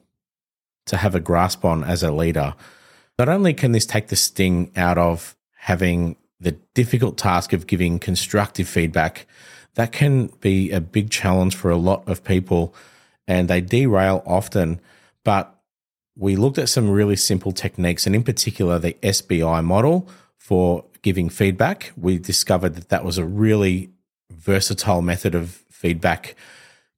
to 0.86 0.96
have 0.96 1.14
a 1.14 1.20
grasp 1.20 1.64
on 1.64 1.84
as 1.84 2.02
a 2.02 2.12
leader. 2.12 2.54
Not 3.18 3.28
only 3.28 3.54
can 3.54 3.72
this 3.72 3.86
take 3.86 4.08
the 4.08 4.16
sting 4.16 4.70
out 4.76 4.98
of 4.98 5.36
having 5.56 6.16
the 6.38 6.52
difficult 6.74 7.18
task 7.18 7.52
of 7.52 7.66
giving 7.66 7.98
constructive 7.98 8.68
feedback, 8.68 9.26
that 9.74 9.92
can 9.92 10.28
be 10.40 10.70
a 10.70 10.80
big 10.80 11.10
challenge 11.10 11.54
for 11.54 11.70
a 11.70 11.76
lot 11.76 12.06
of 12.08 12.24
people 12.24 12.74
and 13.26 13.48
they 13.48 13.60
derail 13.60 14.22
often. 14.26 14.80
But 15.24 15.55
we 16.16 16.34
looked 16.34 16.58
at 16.58 16.68
some 16.68 16.88
really 16.88 17.16
simple 17.16 17.52
techniques 17.52 18.06
and, 18.06 18.14
in 18.14 18.22
particular, 18.22 18.78
the 18.78 18.94
SBI 19.02 19.62
model 19.62 20.08
for 20.36 20.84
giving 21.02 21.28
feedback. 21.28 21.92
We 21.96 22.18
discovered 22.18 22.74
that 22.74 22.88
that 22.88 23.04
was 23.04 23.18
a 23.18 23.24
really 23.24 23.90
versatile 24.30 25.02
method 25.02 25.34
of 25.34 25.50
feedback 25.70 26.34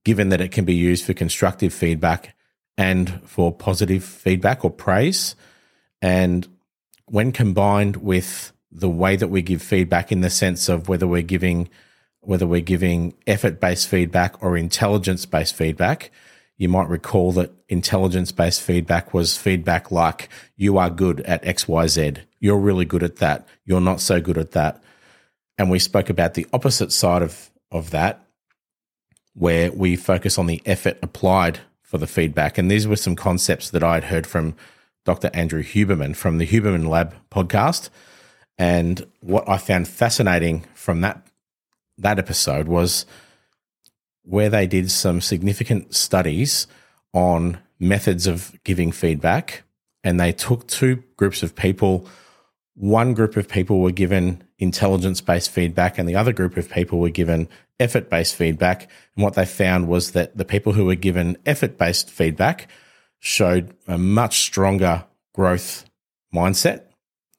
given 0.05 0.29
that 0.31 0.41
it 0.41 0.53
can 0.53 0.65
be 0.65 0.75
used 0.75 1.05
for 1.05 1.13
constructive 1.13 1.75
feedback 1.75 2.35
and 2.79 3.21
for 3.25 3.53
positive 3.53 4.05
feedback 4.05 4.65
or 4.65 4.71
praise. 4.71 5.35
And 6.01 6.47
when 7.07 7.33
combined 7.33 7.97
with 7.97 8.53
the 8.71 8.89
way 8.89 9.17
that 9.17 9.29
we 9.29 9.43
give 9.43 9.61
feedback 9.61 10.13
in 10.13 10.21
the 10.21 10.31
sense 10.31 10.69
of 10.69 10.89
whether 10.89 11.07
we're 11.07 11.23
giving 11.23 11.69
whether 12.21 12.47
we're 12.47 12.61
giving 12.61 13.15
effort 13.27 13.61
based 13.61 13.89
feedback 13.89 14.43
or 14.43 14.57
intelligence 14.57 15.25
based 15.25 15.55
feedback, 15.55 16.11
you 16.59 16.69
might 16.69 16.89
recall 16.89 17.33
that 17.33 17.53
intelligence 17.69 18.33
based 18.33 18.61
feedback 18.61 19.15
was 19.15 19.37
feedback 19.37 19.91
like 19.91 20.29
you 20.57 20.77
are 20.77 20.91
good 20.91 21.21
at 21.21 21.43
XYZ. 21.45 22.19
You're 22.41 22.59
really 22.59 22.85
good 22.85 23.05
at 23.05 23.17
that. 23.17 23.47
You're 23.65 23.81
not 23.81 24.01
so 24.01 24.21
good 24.21 24.37
at 24.37 24.51
that. 24.53 24.83
And 25.57 25.71
we 25.71 25.79
spoke 25.79 26.11
about 26.11 26.35
the 26.35 26.47
opposite 26.53 26.93
side 26.93 27.23
of, 27.23 27.51
of 27.71 27.91
that, 27.91 28.25
where 29.35 29.71
we 29.73 29.97
focus 29.97 30.37
on 30.37 30.47
the 30.47 30.61
effort 30.67 30.99
applied 31.01 31.61
for 31.81 31.99
the 31.99 32.07
feedback. 32.07 32.59
And 32.59 32.71
these 32.71 32.87
were 32.87 32.97
some 32.97 33.17
concepts 33.17 33.71
that 33.71 33.83
I 33.83 33.95
had 33.95 34.05
heard 34.05 34.27
from 34.27 34.57
Dr. 35.05 35.31
Andrew 35.33 35.63
Huberman 35.63 36.15
from 36.15 36.39
the 36.39 36.47
Huberman 36.47 36.89
Lab 36.89 37.15
podcast. 37.31 37.89
And 38.59 39.07
what 39.21 39.49
I 39.49 39.59
found 39.59 39.87
fascinating 39.87 40.65
from 40.75 41.01
that 41.03 41.25
that 42.01 42.19
episode 42.19 42.69
was 42.69 43.07
where 44.29 44.51
they 44.51 44.67
did 44.67 44.91
some 44.91 45.23
significant 45.23 45.95
studies 45.95 46.67
on 47.15 47.59
methods 47.79 48.27
of 48.27 48.53
giving 48.63 48.93
feedback. 48.93 49.63
And 50.05 50.21
they 50.21 50.33
took 50.33 50.67
two 50.67 51.03
groups 51.17 51.43
of 51.43 51.57
people. 51.57 52.07
One 52.75 53.15
group 53.15 53.37
of 53.37 53.49
people 53.49 53.81
were 53.81 53.91
given 53.91 54.45
intelligence 54.59 55.21
based 55.21 55.51
feedback, 55.51 55.99
and 55.99 56.09
the 56.09 56.17
other 56.17 56.33
group 56.33 56.57
of 56.57 56.69
people 56.69 56.99
were 56.99 57.11
given 57.11 57.49
effort 57.81 58.11
based 58.11 58.35
feedback. 58.35 58.83
And 59.17 59.25
what 59.25 59.35
they 59.35 59.47
found 59.47 59.89
was 59.89 60.13
that 60.13 60.37
the 60.37 60.45
people 60.45 60.75
who 60.75 60.85
were 60.85 60.95
given 60.95 61.39
effort 61.47 61.79
based 61.79 62.11
feedback 62.11 62.69
showed 63.21 63.75
a 63.87 63.97
much 63.99 64.41
stronger 64.41 65.05
growth 65.35 65.85
mindset 66.35 66.83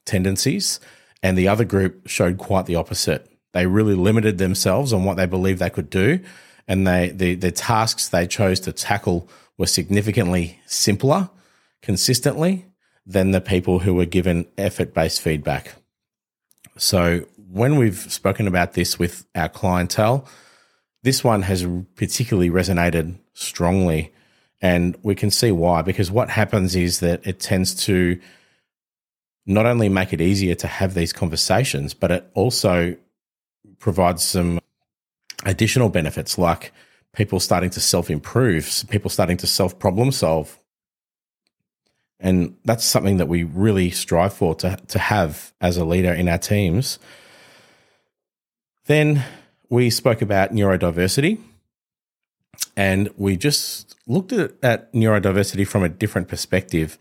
tendencies, 0.05 0.79
and 1.21 1.37
the 1.37 1.47
other 1.47 1.65
group 1.65 2.07
showed 2.07 2.37
quite 2.39 2.65
the 2.65 2.75
opposite. 2.75 3.31
They 3.53 3.67
really 3.67 3.95
limited 3.95 4.37
themselves 4.37 4.91
on 4.91 5.03
what 5.03 5.17
they 5.17 5.25
believed 5.25 5.59
they 5.59 5.69
could 5.69 5.89
do, 5.89 6.19
and 6.69 6.87
they 6.87 7.09
the 7.09 7.35
the 7.35 7.51
tasks 7.51 8.07
they 8.07 8.25
chose 8.27 8.61
to 8.61 8.71
tackle 8.71 9.27
were 9.57 9.65
significantly 9.65 10.61
simpler, 10.65 11.29
consistently 11.81 12.65
than 13.05 13.31
the 13.31 13.41
people 13.41 13.79
who 13.79 13.95
were 13.95 14.05
given 14.05 14.45
effort 14.57 14.93
based 14.93 15.19
feedback. 15.21 15.73
So 16.77 17.25
when 17.51 17.75
we've 17.75 17.97
spoken 17.97 18.47
about 18.47 18.73
this 18.73 18.99
with 18.99 19.25
our 19.35 19.49
clientele, 19.49 20.25
this 21.01 21.23
one 21.23 21.41
has 21.41 21.67
particularly 21.95 22.51
resonated 22.51 23.17
strongly. 23.33 24.13
And 24.61 24.97
we 25.01 25.15
can 25.15 25.31
see 25.31 25.51
why, 25.51 25.81
because 25.81 26.11
what 26.11 26.29
happens 26.29 26.75
is 26.75 26.99
that 26.99 27.25
it 27.25 27.39
tends 27.39 27.73
to 27.85 28.19
not 29.45 29.65
only 29.65 29.89
make 29.89 30.13
it 30.13 30.21
easier 30.21 30.53
to 30.55 30.67
have 30.67 30.93
these 30.93 31.13
conversations, 31.13 31.93
but 31.93 32.11
it 32.11 32.29
also 32.33 32.95
provides 33.79 34.21
some 34.21 34.59
additional 35.45 35.89
benefits 35.89 36.37
like 36.37 36.71
people 37.13 37.39
starting 37.39 37.69
to 37.71 37.79
self 37.79 38.09
improve, 38.09 38.85
people 38.89 39.09
starting 39.09 39.37
to 39.37 39.47
self 39.47 39.79
problem 39.79 40.11
solve. 40.11 40.59
And 42.19 42.57
that's 42.65 42.83
something 42.83 43.17
that 43.17 43.27
we 43.27 43.43
really 43.43 43.91
strive 43.91 44.33
for 44.33 44.53
to, 44.55 44.77
to 44.89 44.99
have 44.99 45.53
as 45.61 45.77
a 45.77 45.85
leader 45.85 46.13
in 46.13 46.27
our 46.27 46.37
teams. 46.37 46.99
Then 48.87 49.23
we 49.69 49.89
spoke 49.89 50.21
about 50.21 50.51
neurodiversity 50.51 51.39
and 52.75 53.09
we 53.15 53.37
just 53.37 53.95
looked 54.05 54.33
at, 54.33 54.51
at 54.61 54.91
neurodiversity 54.93 55.65
from 55.65 55.83
a 55.83 55.89
different 55.89 56.27
perspective 56.27 56.97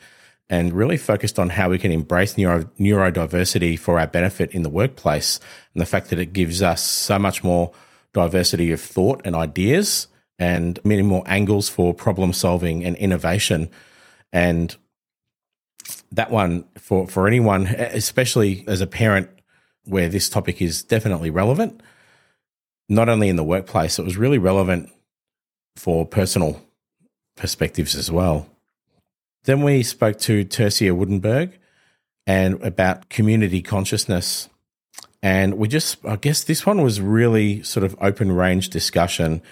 and 0.50 0.72
really 0.72 0.96
focused 0.96 1.38
on 1.38 1.50
how 1.50 1.68
we 1.68 1.78
can 1.78 1.90
embrace 1.90 2.38
neuro, 2.38 2.64
neurodiversity 2.78 3.78
for 3.78 3.98
our 3.98 4.06
benefit 4.06 4.52
in 4.52 4.62
the 4.62 4.70
workplace 4.70 5.40
and 5.74 5.80
the 5.80 5.86
fact 5.86 6.10
that 6.10 6.18
it 6.18 6.32
gives 6.32 6.62
us 6.62 6.82
so 6.82 7.18
much 7.18 7.42
more 7.42 7.72
diversity 8.14 8.72
of 8.72 8.80
thought 8.80 9.20
and 9.24 9.34
ideas 9.34 10.08
and 10.38 10.78
many 10.84 11.02
more 11.02 11.22
angles 11.26 11.68
for 11.68 11.92
problem 11.92 12.32
solving 12.32 12.84
and 12.84 12.96
innovation. 12.96 13.70
And 14.32 14.74
that 16.12 16.30
one 16.30 16.64
for, 16.76 17.06
for 17.06 17.26
anyone, 17.26 17.66
especially 17.66 18.64
as 18.66 18.80
a 18.80 18.86
parent 18.86 19.28
where 19.84 20.08
this 20.08 20.28
topic 20.28 20.60
is 20.60 20.82
definitely 20.82 21.30
relevant, 21.30 21.82
not 22.88 23.08
only 23.08 23.28
in 23.28 23.36
the 23.36 23.44
workplace, 23.44 23.98
it 23.98 24.04
was 24.04 24.16
really 24.16 24.38
relevant 24.38 24.90
for 25.76 26.06
personal 26.06 26.62
perspectives 27.36 27.94
as 27.94 28.10
well. 28.10 28.48
Then 29.44 29.62
we 29.62 29.82
spoke 29.82 30.18
to 30.20 30.44
Tersia 30.44 30.96
Woodenberg 30.96 31.52
and 32.26 32.62
about 32.62 33.08
community 33.08 33.62
consciousness. 33.62 34.48
And 35.22 35.54
we 35.54 35.68
just, 35.68 36.04
I 36.04 36.16
guess 36.16 36.44
this 36.44 36.64
one 36.64 36.82
was 36.82 37.00
really 37.00 37.62
sort 37.62 37.84
of 37.84 37.96
open 38.00 38.30
range 38.32 38.70
discussion. 38.70 39.42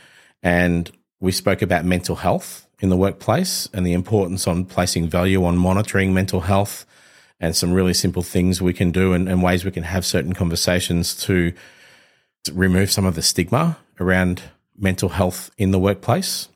And 0.42 0.90
we 1.20 1.32
spoke 1.32 1.62
about 1.62 1.84
mental 1.84 2.16
health 2.16 2.68
in 2.80 2.88
the 2.88 2.96
workplace 2.96 3.68
and 3.72 3.86
the 3.86 3.92
importance 3.92 4.46
on 4.46 4.64
placing 4.64 5.08
value 5.08 5.44
on 5.44 5.56
monitoring 5.56 6.14
mental 6.14 6.42
health 6.42 6.86
and 7.40 7.56
some 7.56 7.72
really 7.72 7.94
simple 7.94 8.22
things 8.22 8.62
we 8.62 8.72
can 8.72 8.90
do 8.90 9.12
and, 9.12 9.28
and 9.28 9.42
ways 9.42 9.64
we 9.64 9.70
can 9.70 9.82
have 9.82 10.04
certain 10.04 10.34
conversations 10.34 11.14
to, 11.24 11.52
remove 12.52 12.90
some 12.90 13.04
of 13.04 13.14
the 13.14 13.22
stigma 13.22 13.76
around 14.00 14.42
mental 14.76 15.08
health 15.10 15.50
in 15.58 15.70
the 15.70 15.78
workplace. 15.78 16.48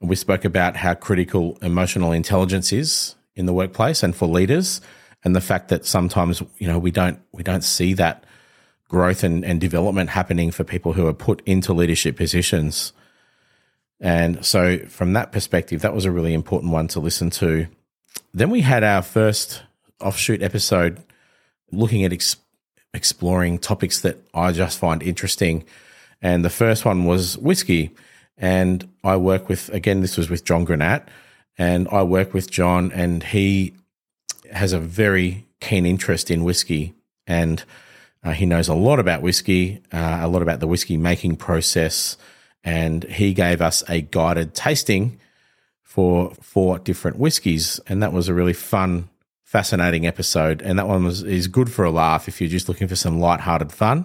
And 0.00 0.10
we 0.10 0.16
spoke 0.16 0.44
about 0.44 0.76
how 0.76 0.94
critical 0.94 1.58
emotional 1.62 2.12
intelligence 2.12 2.72
is 2.72 3.14
in 3.34 3.46
the 3.46 3.52
workplace 3.52 4.02
and 4.02 4.14
for 4.14 4.26
leaders, 4.26 4.80
and 5.26 5.34
the 5.34 5.40
fact 5.40 5.70
that 5.70 5.84
sometimes 5.84 6.40
you 6.58 6.68
know 6.68 6.78
we 6.78 6.92
don't 6.92 7.20
we 7.32 7.42
don't 7.42 7.64
see 7.64 7.94
that 7.94 8.22
growth 8.88 9.24
and, 9.24 9.44
and 9.44 9.60
development 9.60 10.08
happening 10.08 10.52
for 10.52 10.62
people 10.62 10.92
who 10.92 11.08
are 11.08 11.12
put 11.12 11.42
into 11.44 11.72
leadership 11.72 12.16
positions. 12.16 12.92
And 13.98 14.46
so, 14.46 14.78
from 14.86 15.14
that 15.14 15.32
perspective, 15.32 15.80
that 15.82 15.92
was 15.92 16.04
a 16.04 16.12
really 16.12 16.32
important 16.32 16.70
one 16.70 16.86
to 16.88 17.00
listen 17.00 17.30
to. 17.30 17.66
Then 18.34 18.50
we 18.50 18.60
had 18.60 18.84
our 18.84 19.02
first 19.02 19.64
offshoot 20.00 20.42
episode 20.42 21.02
looking 21.72 22.04
at 22.04 22.12
ex- 22.12 22.36
exploring 22.94 23.58
topics 23.58 24.02
that 24.02 24.18
I 24.32 24.52
just 24.52 24.78
find 24.78 25.02
interesting. 25.02 25.64
And 26.22 26.44
the 26.44 26.50
first 26.50 26.84
one 26.84 27.04
was 27.04 27.36
whiskey. 27.38 27.90
And 28.38 28.88
I 29.02 29.16
work 29.16 29.48
with, 29.48 29.70
again, 29.70 30.02
this 30.02 30.16
was 30.16 30.30
with 30.30 30.44
John 30.44 30.64
Granat, 30.64 31.08
and 31.58 31.88
I 31.90 32.04
work 32.04 32.32
with 32.32 32.48
John, 32.48 32.92
and 32.92 33.24
he 33.24 33.74
has 34.52 34.72
a 34.72 34.78
very 34.78 35.46
keen 35.60 35.86
interest 35.86 36.30
in 36.30 36.44
whiskey. 36.44 36.94
And 37.26 37.64
uh, 38.22 38.32
he 38.32 38.46
knows 38.46 38.68
a 38.68 38.74
lot 38.74 38.98
about 38.98 39.22
whiskey, 39.22 39.82
uh, 39.92 40.18
a 40.22 40.28
lot 40.28 40.42
about 40.42 40.60
the 40.60 40.66
whiskey 40.66 40.96
making 40.96 41.36
process. 41.36 42.16
And 42.64 43.04
he 43.04 43.34
gave 43.34 43.60
us 43.60 43.82
a 43.88 44.00
guided 44.00 44.54
tasting 44.54 45.18
for 45.82 46.34
four 46.40 46.78
different 46.78 47.18
whiskies. 47.18 47.80
And 47.86 48.02
that 48.02 48.12
was 48.12 48.28
a 48.28 48.34
really 48.34 48.52
fun 48.52 49.08
fascinating 49.46 50.04
episode, 50.06 50.60
and 50.60 50.76
that 50.76 50.88
one 50.88 51.04
was 51.04 51.22
is 51.22 51.46
good 51.46 51.72
for 51.72 51.84
a 51.84 51.90
laugh 51.90 52.26
if 52.26 52.40
you're 52.40 52.50
just 52.50 52.68
looking 52.68 52.88
for 52.88 52.96
some 52.96 53.20
light-hearted 53.20 53.72
fun. 53.72 54.04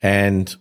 And 0.00 0.56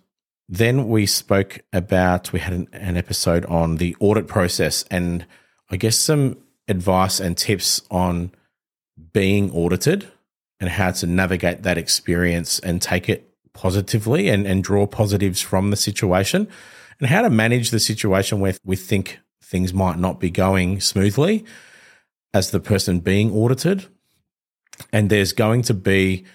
then 0.50 0.90
we 0.90 1.06
spoke 1.06 1.60
about 1.72 2.34
we 2.34 2.42
had 2.42 2.54
an, 2.54 2.68
an 2.74 2.98
episode 2.98 3.46
on 3.46 3.78
the 3.78 3.96
audit 4.02 4.28
process, 4.28 4.84
and 4.92 5.26
I 5.72 5.78
guess 5.78 5.96
some 5.96 6.38
advice 6.68 7.22
and 7.22 7.38
tips 7.38 7.82
on 7.90 8.32
being 9.14 9.52
audited 9.52 10.12
and 10.60 10.70
how 10.70 10.92
to 10.92 11.08
navigate 11.08 11.64
that 11.64 11.78
experience 11.78 12.60
and 12.60 12.82
take 12.82 13.10
it 13.10 13.34
positively 13.54 14.30
and, 14.30 14.46
and 14.46 14.64
draw 14.64 14.86
positives 14.86 15.42
from 15.42 15.70
the 15.70 15.78
situation 15.78 16.48
and 17.00 17.10
how 17.10 17.22
to 17.22 17.30
manage 17.30 17.72
the 17.72 17.80
situation 17.80 18.40
where 18.40 18.56
we 18.64 18.76
think 18.76 19.20
things 19.42 19.74
might 19.74 19.98
not 19.98 20.20
be 20.20 20.30
going 20.30 20.80
smoothly 20.80 21.46
as 22.34 22.52
the 22.52 22.60
person 22.60 23.00
being 23.00 23.32
audited. 23.32 23.86
And 24.92 25.10
there's 25.10 25.34
going 25.34 25.62
to 25.64 25.74
be 25.74 26.26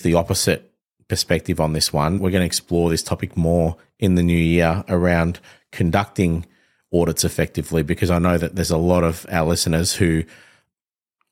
the 0.00 0.14
opposite 0.14 0.72
perspective 1.08 1.60
on 1.60 1.72
this 1.72 1.92
one. 1.92 2.18
We're 2.18 2.30
going 2.30 2.42
to 2.42 2.46
explore 2.46 2.90
this 2.90 3.02
topic 3.02 3.36
more 3.36 3.76
in 3.98 4.16
the 4.16 4.22
new 4.22 4.36
year 4.36 4.84
around 4.88 5.40
conducting 5.72 6.46
audits 6.92 7.24
effectively 7.24 7.82
because 7.82 8.10
I 8.10 8.18
know 8.18 8.38
that 8.38 8.56
there's 8.56 8.70
a 8.70 8.76
lot 8.76 9.04
of 9.04 9.26
our 9.30 9.46
listeners 9.46 9.94
who 9.94 10.24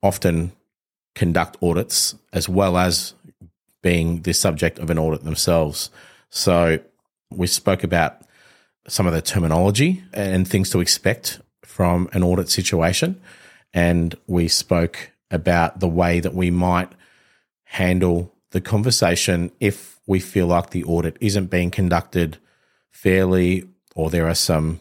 often 0.03 0.53
conduct 1.15 1.57
audits 1.63 2.15
as 2.33 2.49
well 2.49 2.77
as 2.77 3.15
being 3.83 4.23
the 4.23 4.33
subject 4.33 4.79
of 4.79 4.91
an 4.91 4.99
audit 4.99 5.25
themselves. 5.25 5.91
So 6.31 6.79
we 7.31 7.47
spoke 7.47 7.85
about 7.85 8.23
some 8.89 9.07
of 9.07 9.13
the 9.13 9.23
terminology 9.23 10.03
and 10.13 10.47
things 10.47 10.71
to 10.71 10.81
expect 10.81 11.41
from 11.65 12.09
an 12.13 12.23
audit 12.23 12.49
situation 12.49 13.21
and 13.73 14.17
we 14.27 14.47
spoke 14.49 15.11
about 15.31 15.81
the 15.81 15.89
way 15.89 16.21
that 16.21 16.35
we 16.35 16.51
might 16.51 16.93
handle 17.65 18.33
the 18.53 18.61
conversation 18.61 19.51
if 19.59 19.99
we 20.07 20.21
feel 20.21 20.47
like 20.47 20.71
the 20.71 20.85
audit 20.85 21.17
isn't 21.21 21.47
being 21.47 21.71
conducted 21.71 22.39
fairly 22.93 23.69
or 23.97 24.11
there 24.11 24.29
are 24.29 24.35
some 24.35 24.81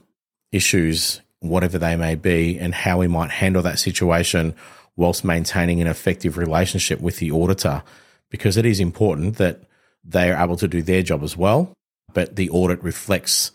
issues, 0.51 1.21
whatever 1.39 1.79
they 1.79 1.95
may 1.95 2.13
be, 2.13 2.59
and 2.59 2.73
how 2.73 2.99
we 2.99 3.07
might 3.07 3.31
handle 3.31 3.63
that 3.63 3.79
situation 3.79 4.53
whilst 4.95 5.23
maintaining 5.23 5.81
an 5.81 5.87
effective 5.87 6.37
relationship 6.37 7.01
with 7.01 7.17
the 7.17 7.31
auditor. 7.31 7.83
Because 8.29 8.57
it 8.57 8.65
is 8.65 8.79
important 8.79 9.37
that 9.37 9.63
they 10.03 10.31
are 10.31 10.43
able 10.43 10.57
to 10.57 10.67
do 10.67 10.81
their 10.81 11.01
job 11.01 11.23
as 11.23 11.37
well, 11.37 11.73
but 12.13 12.35
the 12.35 12.49
audit 12.49 12.83
reflects 12.83 13.51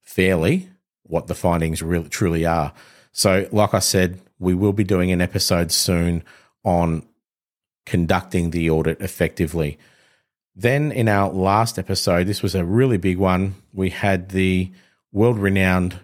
fairly 0.00 0.68
what 1.02 1.26
the 1.26 1.34
findings 1.34 1.82
really 1.82 2.08
truly 2.08 2.46
are. 2.46 2.72
So, 3.12 3.48
like 3.52 3.74
I 3.74 3.80
said, 3.80 4.20
we 4.38 4.54
will 4.54 4.72
be 4.72 4.84
doing 4.84 5.12
an 5.12 5.20
episode 5.20 5.72
soon 5.72 6.22
on 6.64 7.06
conducting 7.86 8.50
the 8.50 8.70
audit 8.70 9.00
effectively. 9.00 9.78
Then, 10.54 10.92
in 10.92 11.08
our 11.08 11.30
last 11.30 11.78
episode, 11.78 12.26
this 12.26 12.42
was 12.42 12.54
a 12.54 12.64
really 12.64 12.96
big 12.96 13.18
one. 13.18 13.54
We 13.72 13.90
had 13.90 14.30
the 14.30 14.70
world 15.12 15.38
renowned 15.38 15.98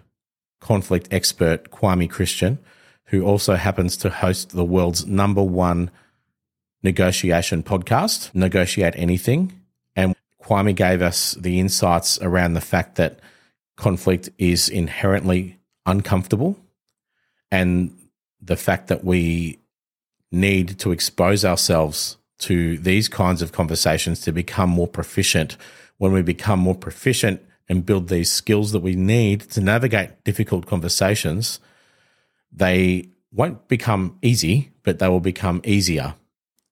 conflict 0.59 1.07
expert, 1.11 1.71
Kwame 1.71 2.09
Christian, 2.09 2.59
who 3.07 3.23
also 3.23 3.55
happens 3.55 3.97
to 3.97 4.09
host 4.09 4.49
the 4.49 4.65
world's 4.65 5.05
number 5.05 5.43
one 5.43 5.89
negotiation 6.83 7.63
podcast, 7.63 8.33
Negotiate 8.33 8.93
Anything. 8.97 9.53
And 9.95 10.15
Kwame 10.43 10.75
gave 10.75 11.01
us 11.01 11.31
the 11.33 11.59
insights 11.59 12.21
around 12.21 12.53
the 12.53 12.61
fact 12.61 12.95
that 12.95 13.19
conflict 13.75 14.29
is 14.37 14.69
inherently 14.69 15.57
uncomfortable 15.85 16.57
and 17.51 17.95
the 18.41 18.57
fact 18.57 18.87
that 18.87 19.03
we 19.03 19.59
need 20.31 20.77
to 20.79 20.91
expose 20.91 21.45
ourselves 21.45 22.17
to 22.39 22.77
these 22.79 23.07
kinds 23.07 23.41
of 23.41 23.51
conversations 23.51 24.21
to 24.21 24.31
become 24.31 24.69
more 24.69 24.87
proficient. 24.87 25.57
When 25.97 26.11
we 26.11 26.21
become 26.21 26.59
more 26.59 26.75
proficient 26.75 27.41
and 27.69 27.85
build 27.85 28.09
these 28.09 28.31
skills 28.31 28.71
that 28.73 28.81
we 28.81 28.95
need 28.95 29.41
to 29.51 29.61
navigate 29.61 30.23
difficult 30.23 30.65
conversations, 30.65 31.59
they 32.51 33.09
won't 33.31 33.67
become 33.67 34.17
easy, 34.21 34.71
but 34.83 34.99
they 34.99 35.07
will 35.07 35.19
become 35.19 35.61
easier. 35.63 36.15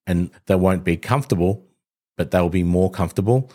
And 0.07 0.29
they 0.45 0.55
won't 0.55 0.83
be 0.83 0.97
comfortable, 0.97 1.65
but 2.17 2.31
they 2.31 2.39
will 2.39 2.49
be 2.49 2.63
more 2.63 2.89
comfortable. 2.89 3.51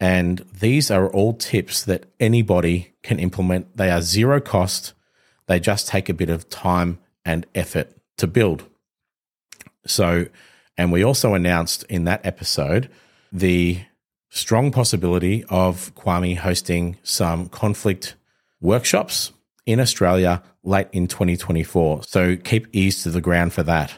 And 0.00 0.44
these 0.60 0.90
are 0.90 1.08
all 1.10 1.34
tips 1.34 1.84
that 1.84 2.06
anybody 2.20 2.94
can 3.02 3.18
implement. 3.18 3.76
They 3.76 3.90
are 3.90 4.00
zero 4.00 4.40
cost. 4.40 4.92
They 5.46 5.58
just 5.58 5.88
take 5.88 6.08
a 6.08 6.14
bit 6.14 6.30
of 6.30 6.48
time 6.48 6.98
and 7.24 7.46
effort 7.54 7.92
to 8.18 8.26
build. 8.26 8.64
So, 9.86 10.26
and 10.76 10.92
we 10.92 11.02
also 11.02 11.34
announced 11.34 11.84
in 11.84 12.04
that 12.04 12.24
episode 12.24 12.88
the 13.32 13.80
strong 14.30 14.70
possibility 14.70 15.44
of 15.48 15.94
Kwame 15.94 16.36
hosting 16.36 16.96
some 17.02 17.48
conflict 17.48 18.14
workshops 18.60 19.32
in 19.66 19.80
Australia 19.80 20.42
late 20.68 20.88
in 20.92 21.08
2024. 21.08 22.04
So 22.04 22.36
keep 22.36 22.68
ears 22.72 23.02
to 23.02 23.10
the 23.10 23.20
ground 23.20 23.52
for 23.52 23.62
that. 23.64 23.94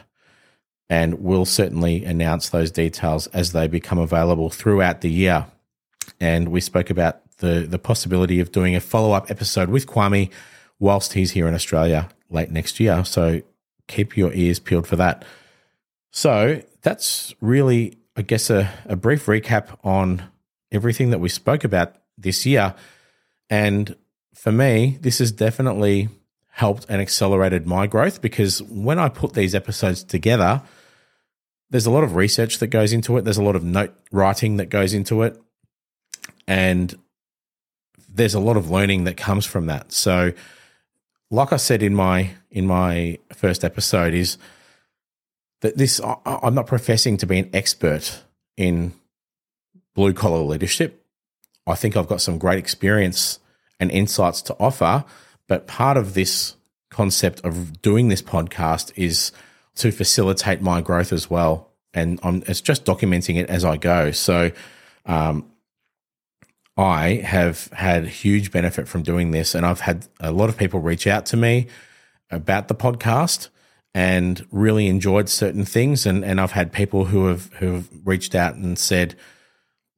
And 0.89 1.21
we'll 1.21 1.45
certainly 1.45 2.03
announce 2.03 2.49
those 2.49 2.71
details 2.71 3.27
as 3.27 3.51
they 3.51 3.67
become 3.67 3.99
available 3.99 4.49
throughout 4.49 5.01
the 5.01 5.09
year. 5.09 5.47
And 6.19 6.49
we 6.49 6.61
spoke 6.61 6.89
about 6.89 7.21
the, 7.37 7.65
the 7.69 7.79
possibility 7.79 8.39
of 8.39 8.51
doing 8.51 8.75
a 8.75 8.79
follow 8.79 9.11
up 9.11 9.29
episode 9.29 9.69
with 9.69 9.87
Kwame 9.87 10.31
whilst 10.79 11.13
he's 11.13 11.31
here 11.31 11.47
in 11.47 11.53
Australia 11.53 12.09
late 12.29 12.51
next 12.51 12.79
year. 12.79 13.03
So 13.05 13.41
keep 13.87 14.17
your 14.17 14.33
ears 14.33 14.59
peeled 14.59 14.87
for 14.87 14.95
that. 14.95 15.25
So 16.11 16.61
that's 16.81 17.33
really, 17.41 17.97
I 18.15 18.21
guess, 18.21 18.49
a, 18.49 18.69
a 18.85 18.95
brief 18.95 19.25
recap 19.25 19.77
on 19.83 20.23
everything 20.71 21.09
that 21.11 21.19
we 21.19 21.29
spoke 21.29 21.63
about 21.63 21.95
this 22.17 22.45
year. 22.45 22.75
And 23.49 23.95
for 24.33 24.51
me, 24.51 24.97
this 25.01 25.21
is 25.21 25.31
definitely 25.31 26.09
helped 26.51 26.85
and 26.89 27.01
accelerated 27.01 27.65
my 27.65 27.87
growth 27.87 28.21
because 28.21 28.61
when 28.63 28.99
I 28.99 29.09
put 29.09 29.33
these 29.33 29.55
episodes 29.55 30.03
together, 30.03 30.61
there's 31.69 31.85
a 31.85 31.91
lot 31.91 32.03
of 32.03 32.15
research 32.15 32.59
that 32.59 32.67
goes 32.67 32.93
into 32.93 33.17
it. 33.17 33.23
There's 33.23 33.37
a 33.37 33.43
lot 33.43 33.55
of 33.55 33.63
note 33.63 33.93
writing 34.11 34.57
that 34.57 34.67
goes 34.67 34.93
into 34.93 35.23
it. 35.23 35.41
And 36.47 36.93
there's 38.13 38.33
a 38.33 38.39
lot 38.39 38.57
of 38.57 38.69
learning 38.69 39.05
that 39.05 39.15
comes 39.15 39.45
from 39.45 39.67
that. 39.67 39.91
So 39.91 40.33
like 41.31 41.53
I 41.53 41.57
said 41.57 41.81
in 41.81 41.95
my 41.95 42.31
in 42.51 42.67
my 42.67 43.17
first 43.33 43.63
episode, 43.63 44.13
is 44.13 44.37
that 45.61 45.77
this 45.77 46.01
I, 46.01 46.17
I'm 46.25 46.53
not 46.53 46.67
professing 46.67 47.17
to 47.17 47.25
be 47.25 47.39
an 47.39 47.49
expert 47.53 48.23
in 48.57 48.93
blue 49.95 50.13
collar 50.13 50.41
leadership. 50.41 51.05
I 51.65 51.75
think 51.75 51.95
I've 51.95 52.07
got 52.07 52.21
some 52.21 52.37
great 52.37 52.59
experience 52.59 53.39
and 53.79 53.89
insights 53.91 54.41
to 54.43 54.55
offer, 54.59 55.05
but 55.51 55.67
part 55.67 55.97
of 55.97 56.13
this 56.13 56.55
concept 56.89 57.41
of 57.43 57.81
doing 57.81 58.07
this 58.07 58.21
podcast 58.21 58.93
is 58.95 59.33
to 59.75 59.91
facilitate 59.91 60.61
my 60.61 60.79
growth 60.79 61.11
as 61.11 61.29
well. 61.29 61.73
And 61.93 62.21
I'm, 62.23 62.41
it's 62.47 62.61
just 62.61 62.85
documenting 62.85 63.35
it 63.35 63.49
as 63.49 63.65
I 63.65 63.75
go. 63.75 64.11
So, 64.11 64.53
um, 65.05 65.51
I 66.77 67.15
have 67.15 67.67
had 67.73 68.07
huge 68.07 68.53
benefit 68.53 68.87
from 68.87 69.03
doing 69.03 69.31
this, 69.31 69.53
and 69.53 69.65
I've 69.65 69.81
had 69.81 70.07
a 70.21 70.31
lot 70.31 70.47
of 70.47 70.55
people 70.55 70.79
reach 70.79 71.05
out 71.05 71.25
to 71.25 71.35
me 71.35 71.67
about 72.29 72.69
the 72.69 72.75
podcast 72.75 73.49
and 73.93 74.47
really 74.51 74.87
enjoyed 74.87 75.27
certain 75.27 75.65
things. 75.65 76.05
And, 76.05 76.23
and 76.23 76.39
I've 76.39 76.53
had 76.53 76.71
people 76.71 77.03
who 77.03 77.25
have 77.25 77.51
who 77.55 77.73
have 77.73 77.89
reached 78.05 78.35
out 78.35 78.55
and 78.55 78.79
said, 78.79 79.15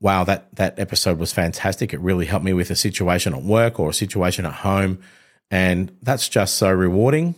"Wow, 0.02 0.24
that 0.24 0.56
that 0.56 0.80
episode 0.80 1.20
was 1.20 1.32
fantastic. 1.32 1.94
It 1.94 2.00
really 2.00 2.26
helped 2.26 2.44
me 2.44 2.54
with 2.54 2.72
a 2.72 2.76
situation 2.76 3.36
at 3.36 3.44
work 3.44 3.80
or 3.80 3.92
a 3.92 3.94
situation 3.94 4.48
at 4.48 4.54
home." 4.54 4.98
And 5.54 5.96
that's 6.02 6.28
just 6.30 6.56
so 6.56 6.72
rewarding. 6.72 7.36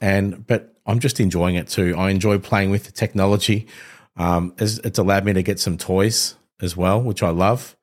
And 0.00 0.46
but 0.46 0.74
I'm 0.86 1.00
just 1.00 1.18
enjoying 1.20 1.54
it 1.54 1.68
too. 1.68 1.94
I 1.96 2.10
enjoy 2.10 2.38
playing 2.38 2.70
with 2.70 2.84
the 2.84 2.92
technology. 2.92 3.66
Um, 4.16 4.54
it's 4.58 4.98
allowed 4.98 5.24
me 5.24 5.32
to 5.32 5.42
get 5.42 5.58
some 5.58 5.78
toys 5.78 6.36
as 6.60 6.76
well, 6.76 7.00
which 7.02 7.22
I 7.22 7.30
love 7.30 7.76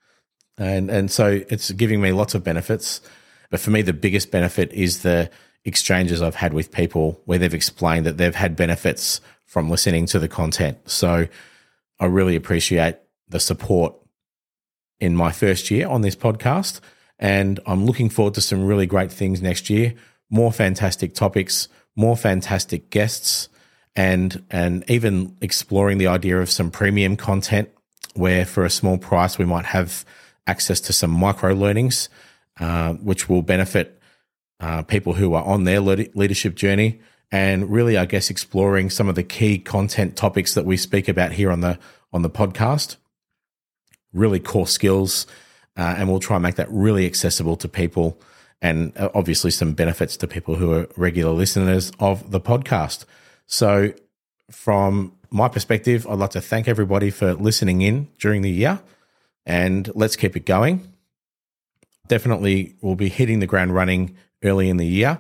and 0.62 0.90
and 0.90 1.10
so 1.10 1.42
it's 1.50 1.72
giving 1.72 2.02
me 2.02 2.12
lots 2.12 2.36
of 2.36 2.44
benefits. 2.44 3.02
But 3.50 3.60
for 3.60 3.72
me, 3.72 3.82
the 3.82 3.94
biggest 3.94 4.32
benefit 4.32 4.72
is 4.72 5.02
the 5.02 5.30
exchanges 5.66 6.22
I've 6.22 6.36
had 6.36 6.54
with 6.54 6.72
people 6.72 7.20
where 7.26 7.38
they've 7.38 7.54
explained 7.54 8.06
that 8.06 8.18
they've 8.18 8.36
had 8.36 8.56
benefits 8.56 9.22
from 9.46 9.70
listening 9.70 10.06
to 10.08 10.20
the 10.20 10.28
content. 10.28 10.78
So 10.90 11.28
I 12.00 12.06
really 12.06 12.36
appreciate 12.36 12.98
the 13.28 13.40
support 13.40 13.96
in 15.00 15.16
my 15.16 15.32
first 15.32 15.70
year 15.70 15.88
on 15.88 16.02
this 16.02 16.16
podcast. 16.16 16.80
And 17.22 17.60
I'm 17.66 17.86
looking 17.86 18.10
forward 18.10 18.34
to 18.34 18.42
some 18.42 18.66
really 18.66 18.86
great 18.86 19.12
things 19.12 19.42
next 19.42 19.70
year. 19.70 19.94
More 20.30 20.52
fantastic 20.52 21.14
topics, 21.14 21.70
more 21.96 22.18
fantastic 22.18 22.90
guests, 22.90 23.48
and 23.96 24.44
and 24.50 24.84
even 24.90 25.38
exploring 25.42 25.98
the 26.00 26.08
idea 26.08 26.42
of 26.42 26.50
some 26.50 26.72
premium 26.72 27.16
content 27.16 27.70
where 28.16 28.46
for 28.46 28.66
a 28.66 28.70
small 28.70 28.98
price 28.98 29.38
we 29.38 29.46
might 29.46 29.66
have 29.66 30.04
access 30.48 30.82
to 30.82 30.94
some 30.94 31.12
micro 31.12 31.54
learnings, 31.54 32.10
uh, 32.60 32.94
which 32.96 33.30
will 33.30 33.42
benefit 33.42 34.02
uh, 34.60 34.82
people 34.84 35.14
who 35.14 35.34
are 35.34 35.44
on 35.44 35.64
their 35.64 35.80
leadership 35.80 36.56
journey 36.56 37.00
and 37.32 37.72
really, 37.72 37.98
I 37.98 38.06
guess, 38.06 38.30
exploring 38.30 38.90
some 38.90 39.08
of 39.08 39.16
the 39.16 39.24
key 39.24 39.58
content 39.58 40.18
topics 40.18 40.54
that 40.54 40.66
we 40.66 40.76
speak 40.76 41.08
about 41.08 41.32
here 41.34 41.52
on 41.52 41.62
the 41.62 41.80
on 42.12 42.22
the 42.24 42.30
podcast. 42.30 42.98
Really 44.14 44.40
core 44.40 44.68
skills, 44.68 45.26
uh, 45.78 45.96
and 45.98 46.10
we'll 46.10 46.20
try 46.20 46.36
and 46.36 46.44
make 46.44 46.56
that 46.56 46.68
really 46.70 47.06
accessible 47.06 47.56
to 47.58 47.68
people, 47.68 48.20
and 48.62 48.96
uh, 48.98 49.10
obviously 49.14 49.52
some 49.52 49.74
benefits 49.74 50.18
to 50.18 50.28
people 50.28 50.56
who 50.56 50.74
are 50.74 50.88
regular 50.98 51.32
listeners 51.32 51.92
of 52.00 52.32
the 52.32 52.42
podcast. 52.42 53.06
So, 53.46 53.94
from 54.50 55.14
my 55.30 55.48
perspective, 55.48 56.06
I'd 56.08 56.20
like 56.20 56.32
to 56.32 56.42
thank 56.42 56.68
everybody 56.68 57.10
for 57.10 57.34
listening 57.34 57.82
in 57.82 58.10
during 58.20 58.42
the 58.42 58.52
year, 58.52 58.82
and 59.46 59.90
let's 59.96 60.16
keep 60.16 60.36
it 60.36 60.46
going. 60.46 60.88
Definitely, 62.08 62.76
we'll 62.82 62.96
be 62.96 63.10
hitting 63.10 63.40
the 63.40 63.48
ground 63.48 63.74
running 63.74 64.16
early 64.44 64.70
in 64.70 64.78
the 64.78 64.88
year 64.88 65.20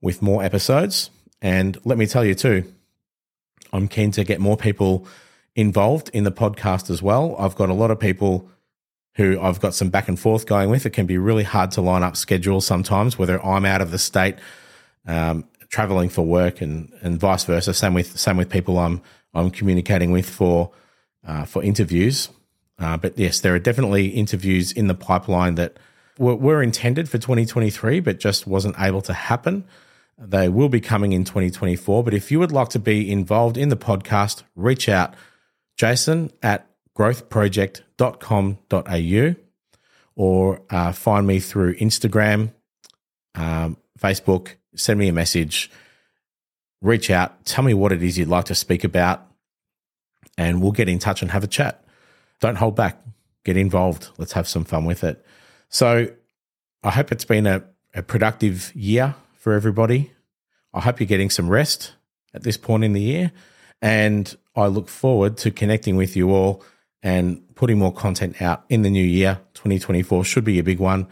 with 0.00 0.22
more 0.22 0.44
episodes. 0.44 1.10
And 1.42 1.78
let 1.84 1.98
me 1.98 2.06
tell 2.06 2.24
you 2.24 2.34
too, 2.34 2.64
I'm 3.72 3.88
keen 3.88 4.12
to 4.12 4.24
get 4.24 4.40
more 4.40 4.56
people 4.56 5.06
involved 5.56 6.10
in 6.12 6.24
the 6.24 6.32
podcast 6.32 6.90
as 6.90 7.02
well. 7.02 7.34
I've 7.38 7.56
got 7.56 7.68
a 7.68 7.74
lot 7.74 7.90
of 7.90 7.98
people 7.98 8.48
who 9.16 9.40
I've 9.40 9.60
got 9.60 9.74
some 9.74 9.90
back 9.90 10.08
and 10.08 10.18
forth 10.18 10.46
going 10.46 10.70
with. 10.70 10.86
It 10.86 10.90
can 10.90 11.06
be 11.06 11.18
really 11.18 11.44
hard 11.44 11.70
to 11.72 11.80
line 11.80 12.02
up 12.02 12.16
schedules 12.16 12.66
sometimes, 12.66 13.18
whether 13.18 13.44
I'm 13.44 13.64
out 13.64 13.80
of 13.80 13.90
the 13.90 13.98
state, 13.98 14.36
um, 15.06 15.44
traveling 15.68 16.08
for 16.08 16.22
work, 16.22 16.60
and 16.60 16.92
and 17.02 17.18
vice 17.18 17.44
versa. 17.44 17.74
Same 17.74 17.94
with 17.94 18.18
same 18.18 18.36
with 18.36 18.50
people 18.50 18.78
I'm 18.78 19.02
I'm 19.32 19.50
communicating 19.50 20.10
with 20.10 20.28
for 20.28 20.72
uh, 21.26 21.44
for 21.44 21.62
interviews. 21.62 22.28
Uh, 22.78 22.96
but 22.96 23.16
yes, 23.16 23.40
there 23.40 23.54
are 23.54 23.60
definitely 23.60 24.08
interviews 24.08 24.72
in 24.72 24.88
the 24.88 24.94
pipeline 24.94 25.54
that 25.54 25.76
were, 26.18 26.34
were 26.34 26.62
intended 26.62 27.08
for 27.08 27.18
2023, 27.18 28.00
but 28.00 28.18
just 28.18 28.46
wasn't 28.48 28.74
able 28.80 29.00
to 29.02 29.12
happen. 29.12 29.64
They 30.18 30.48
will 30.48 30.68
be 30.68 30.80
coming 30.80 31.12
in 31.12 31.24
2024. 31.24 32.02
But 32.02 32.14
if 32.14 32.32
you 32.32 32.40
would 32.40 32.52
like 32.52 32.68
to 32.70 32.78
be 32.78 33.10
involved 33.10 33.56
in 33.56 33.68
the 33.68 33.76
podcast, 33.76 34.42
reach 34.56 34.88
out, 34.88 35.14
jason 35.76 36.32
at 36.42 36.68
growthproject.com.au 36.96 39.34
or 40.16 40.62
uh, 40.70 40.92
find 40.92 41.26
me 41.26 41.40
through 41.40 41.74
Instagram, 41.76 42.52
um, 43.34 43.76
Facebook, 43.98 44.54
send 44.76 44.98
me 44.98 45.08
a 45.08 45.12
message, 45.12 45.70
reach 46.80 47.10
out, 47.10 47.44
tell 47.44 47.64
me 47.64 47.74
what 47.74 47.92
it 47.92 48.02
is 48.02 48.18
you'd 48.18 48.28
like 48.28 48.44
to 48.44 48.54
speak 48.54 48.84
about, 48.84 49.26
and 50.38 50.62
we'll 50.62 50.72
get 50.72 50.88
in 50.88 50.98
touch 50.98 51.22
and 51.22 51.30
have 51.32 51.44
a 51.44 51.48
chat. 51.48 51.84
Don't 52.40 52.56
hold 52.56 52.76
back, 52.76 53.00
get 53.44 53.56
involved. 53.56 54.08
Let's 54.18 54.32
have 54.32 54.48
some 54.48 54.64
fun 54.64 54.84
with 54.84 55.04
it. 55.04 55.24
So 55.68 56.08
I 56.82 56.90
hope 56.90 57.10
it's 57.10 57.24
been 57.24 57.46
a, 57.46 57.64
a 57.94 58.02
productive 58.02 58.74
year 58.74 59.14
for 59.34 59.54
everybody. 59.54 60.12
I 60.72 60.80
hope 60.80 61.00
you're 61.00 61.06
getting 61.06 61.30
some 61.30 61.48
rest 61.48 61.94
at 62.32 62.42
this 62.42 62.56
point 62.56 62.84
in 62.84 62.92
the 62.92 63.00
year. 63.00 63.32
And 63.80 64.34
I 64.56 64.66
look 64.66 64.88
forward 64.88 65.36
to 65.38 65.50
connecting 65.50 65.96
with 65.96 66.16
you 66.16 66.30
all 66.30 66.62
and 67.04 67.42
putting 67.54 67.78
more 67.78 67.92
content 67.92 68.42
out 68.42 68.64
in 68.68 68.82
the 68.82 68.90
new 68.90 69.04
year. 69.04 69.40
2024 69.52 70.24
should 70.24 70.44
be 70.44 70.58
a 70.58 70.64
big 70.64 70.80
one. 70.80 71.06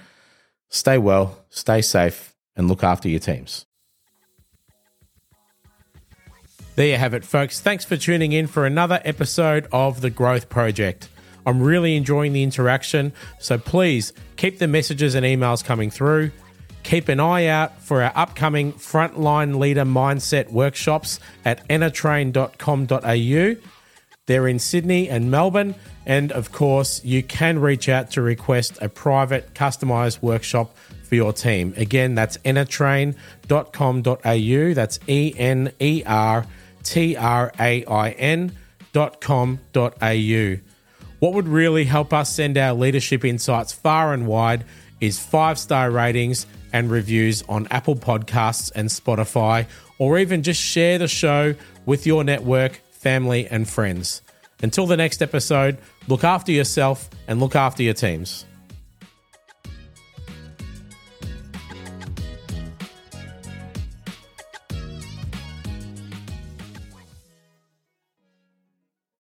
Stay 0.68 0.96
well, 0.98 1.44
stay 1.50 1.82
safe, 1.82 2.34
and 2.56 2.66
look 2.66 2.82
after 2.82 3.08
your 3.08 3.20
teams. 3.20 3.66
There 6.74 6.86
you 6.86 6.96
have 6.96 7.12
it, 7.12 7.24
folks. 7.24 7.60
Thanks 7.60 7.84
for 7.84 7.98
tuning 7.98 8.32
in 8.32 8.46
for 8.46 8.64
another 8.64 9.02
episode 9.04 9.68
of 9.70 10.00
The 10.00 10.08
Growth 10.08 10.48
Project. 10.48 11.10
I'm 11.44 11.60
really 11.60 11.96
enjoying 11.96 12.32
the 12.32 12.42
interaction, 12.42 13.12
so 13.38 13.58
please 13.58 14.14
keep 14.36 14.58
the 14.58 14.68
messages 14.68 15.14
and 15.14 15.26
emails 15.26 15.62
coming 15.62 15.90
through. 15.90 16.30
Keep 16.82 17.08
an 17.08 17.20
eye 17.20 17.46
out 17.46 17.82
for 17.82 18.02
our 18.02 18.12
upcoming 18.14 18.72
Frontline 18.72 19.58
Leader 19.58 19.84
Mindset 19.84 20.50
workshops 20.50 21.20
at 21.44 21.66
enertrain.com.au. 21.68 23.56
They're 24.26 24.46
in 24.46 24.58
Sydney 24.58 25.08
and 25.08 25.30
Melbourne. 25.30 25.74
And 26.06 26.32
of 26.32 26.52
course, 26.52 27.02
you 27.04 27.22
can 27.22 27.58
reach 27.58 27.88
out 27.88 28.10
to 28.12 28.22
request 28.22 28.78
a 28.80 28.88
private 28.88 29.54
customized 29.54 30.22
workshop 30.22 30.76
for 31.02 31.16
your 31.16 31.32
team. 31.32 31.74
Again, 31.76 32.14
that's 32.14 32.36
enertrain.com.au. 32.38 34.74
That's 34.74 35.00
E 35.08 35.34
N 35.36 35.72
E 35.80 36.02
R 36.06 36.46
T 36.82 37.16
R 37.16 37.52
A 37.58 37.84
I 37.84 38.10
N.com.au. 38.10 38.56
What 41.18 41.34
would 41.34 41.48
really 41.48 41.84
help 41.84 42.12
us 42.12 42.34
send 42.34 42.58
our 42.58 42.74
leadership 42.74 43.24
insights 43.24 43.72
far 43.72 44.12
and 44.12 44.26
wide 44.26 44.64
is 45.00 45.18
five 45.18 45.58
star 45.58 45.90
ratings 45.90 46.46
and 46.72 46.90
reviews 46.90 47.42
on 47.48 47.66
Apple 47.70 47.96
Podcasts 47.96 48.70
and 48.74 48.88
Spotify, 48.88 49.66
or 49.98 50.18
even 50.18 50.42
just 50.42 50.60
share 50.60 50.98
the 50.98 51.08
show 51.08 51.54
with 51.86 52.06
your 52.06 52.24
network, 52.24 52.81
family, 53.02 53.46
and 53.48 53.68
friends. 53.68 54.22
Until 54.62 54.86
the 54.86 54.96
next 54.96 55.22
episode, 55.22 55.78
look 56.06 56.22
after 56.22 56.52
yourself 56.52 57.10
and 57.26 57.40
look 57.40 57.56
after 57.56 57.82
your 57.82 57.94
teams. 57.94 58.46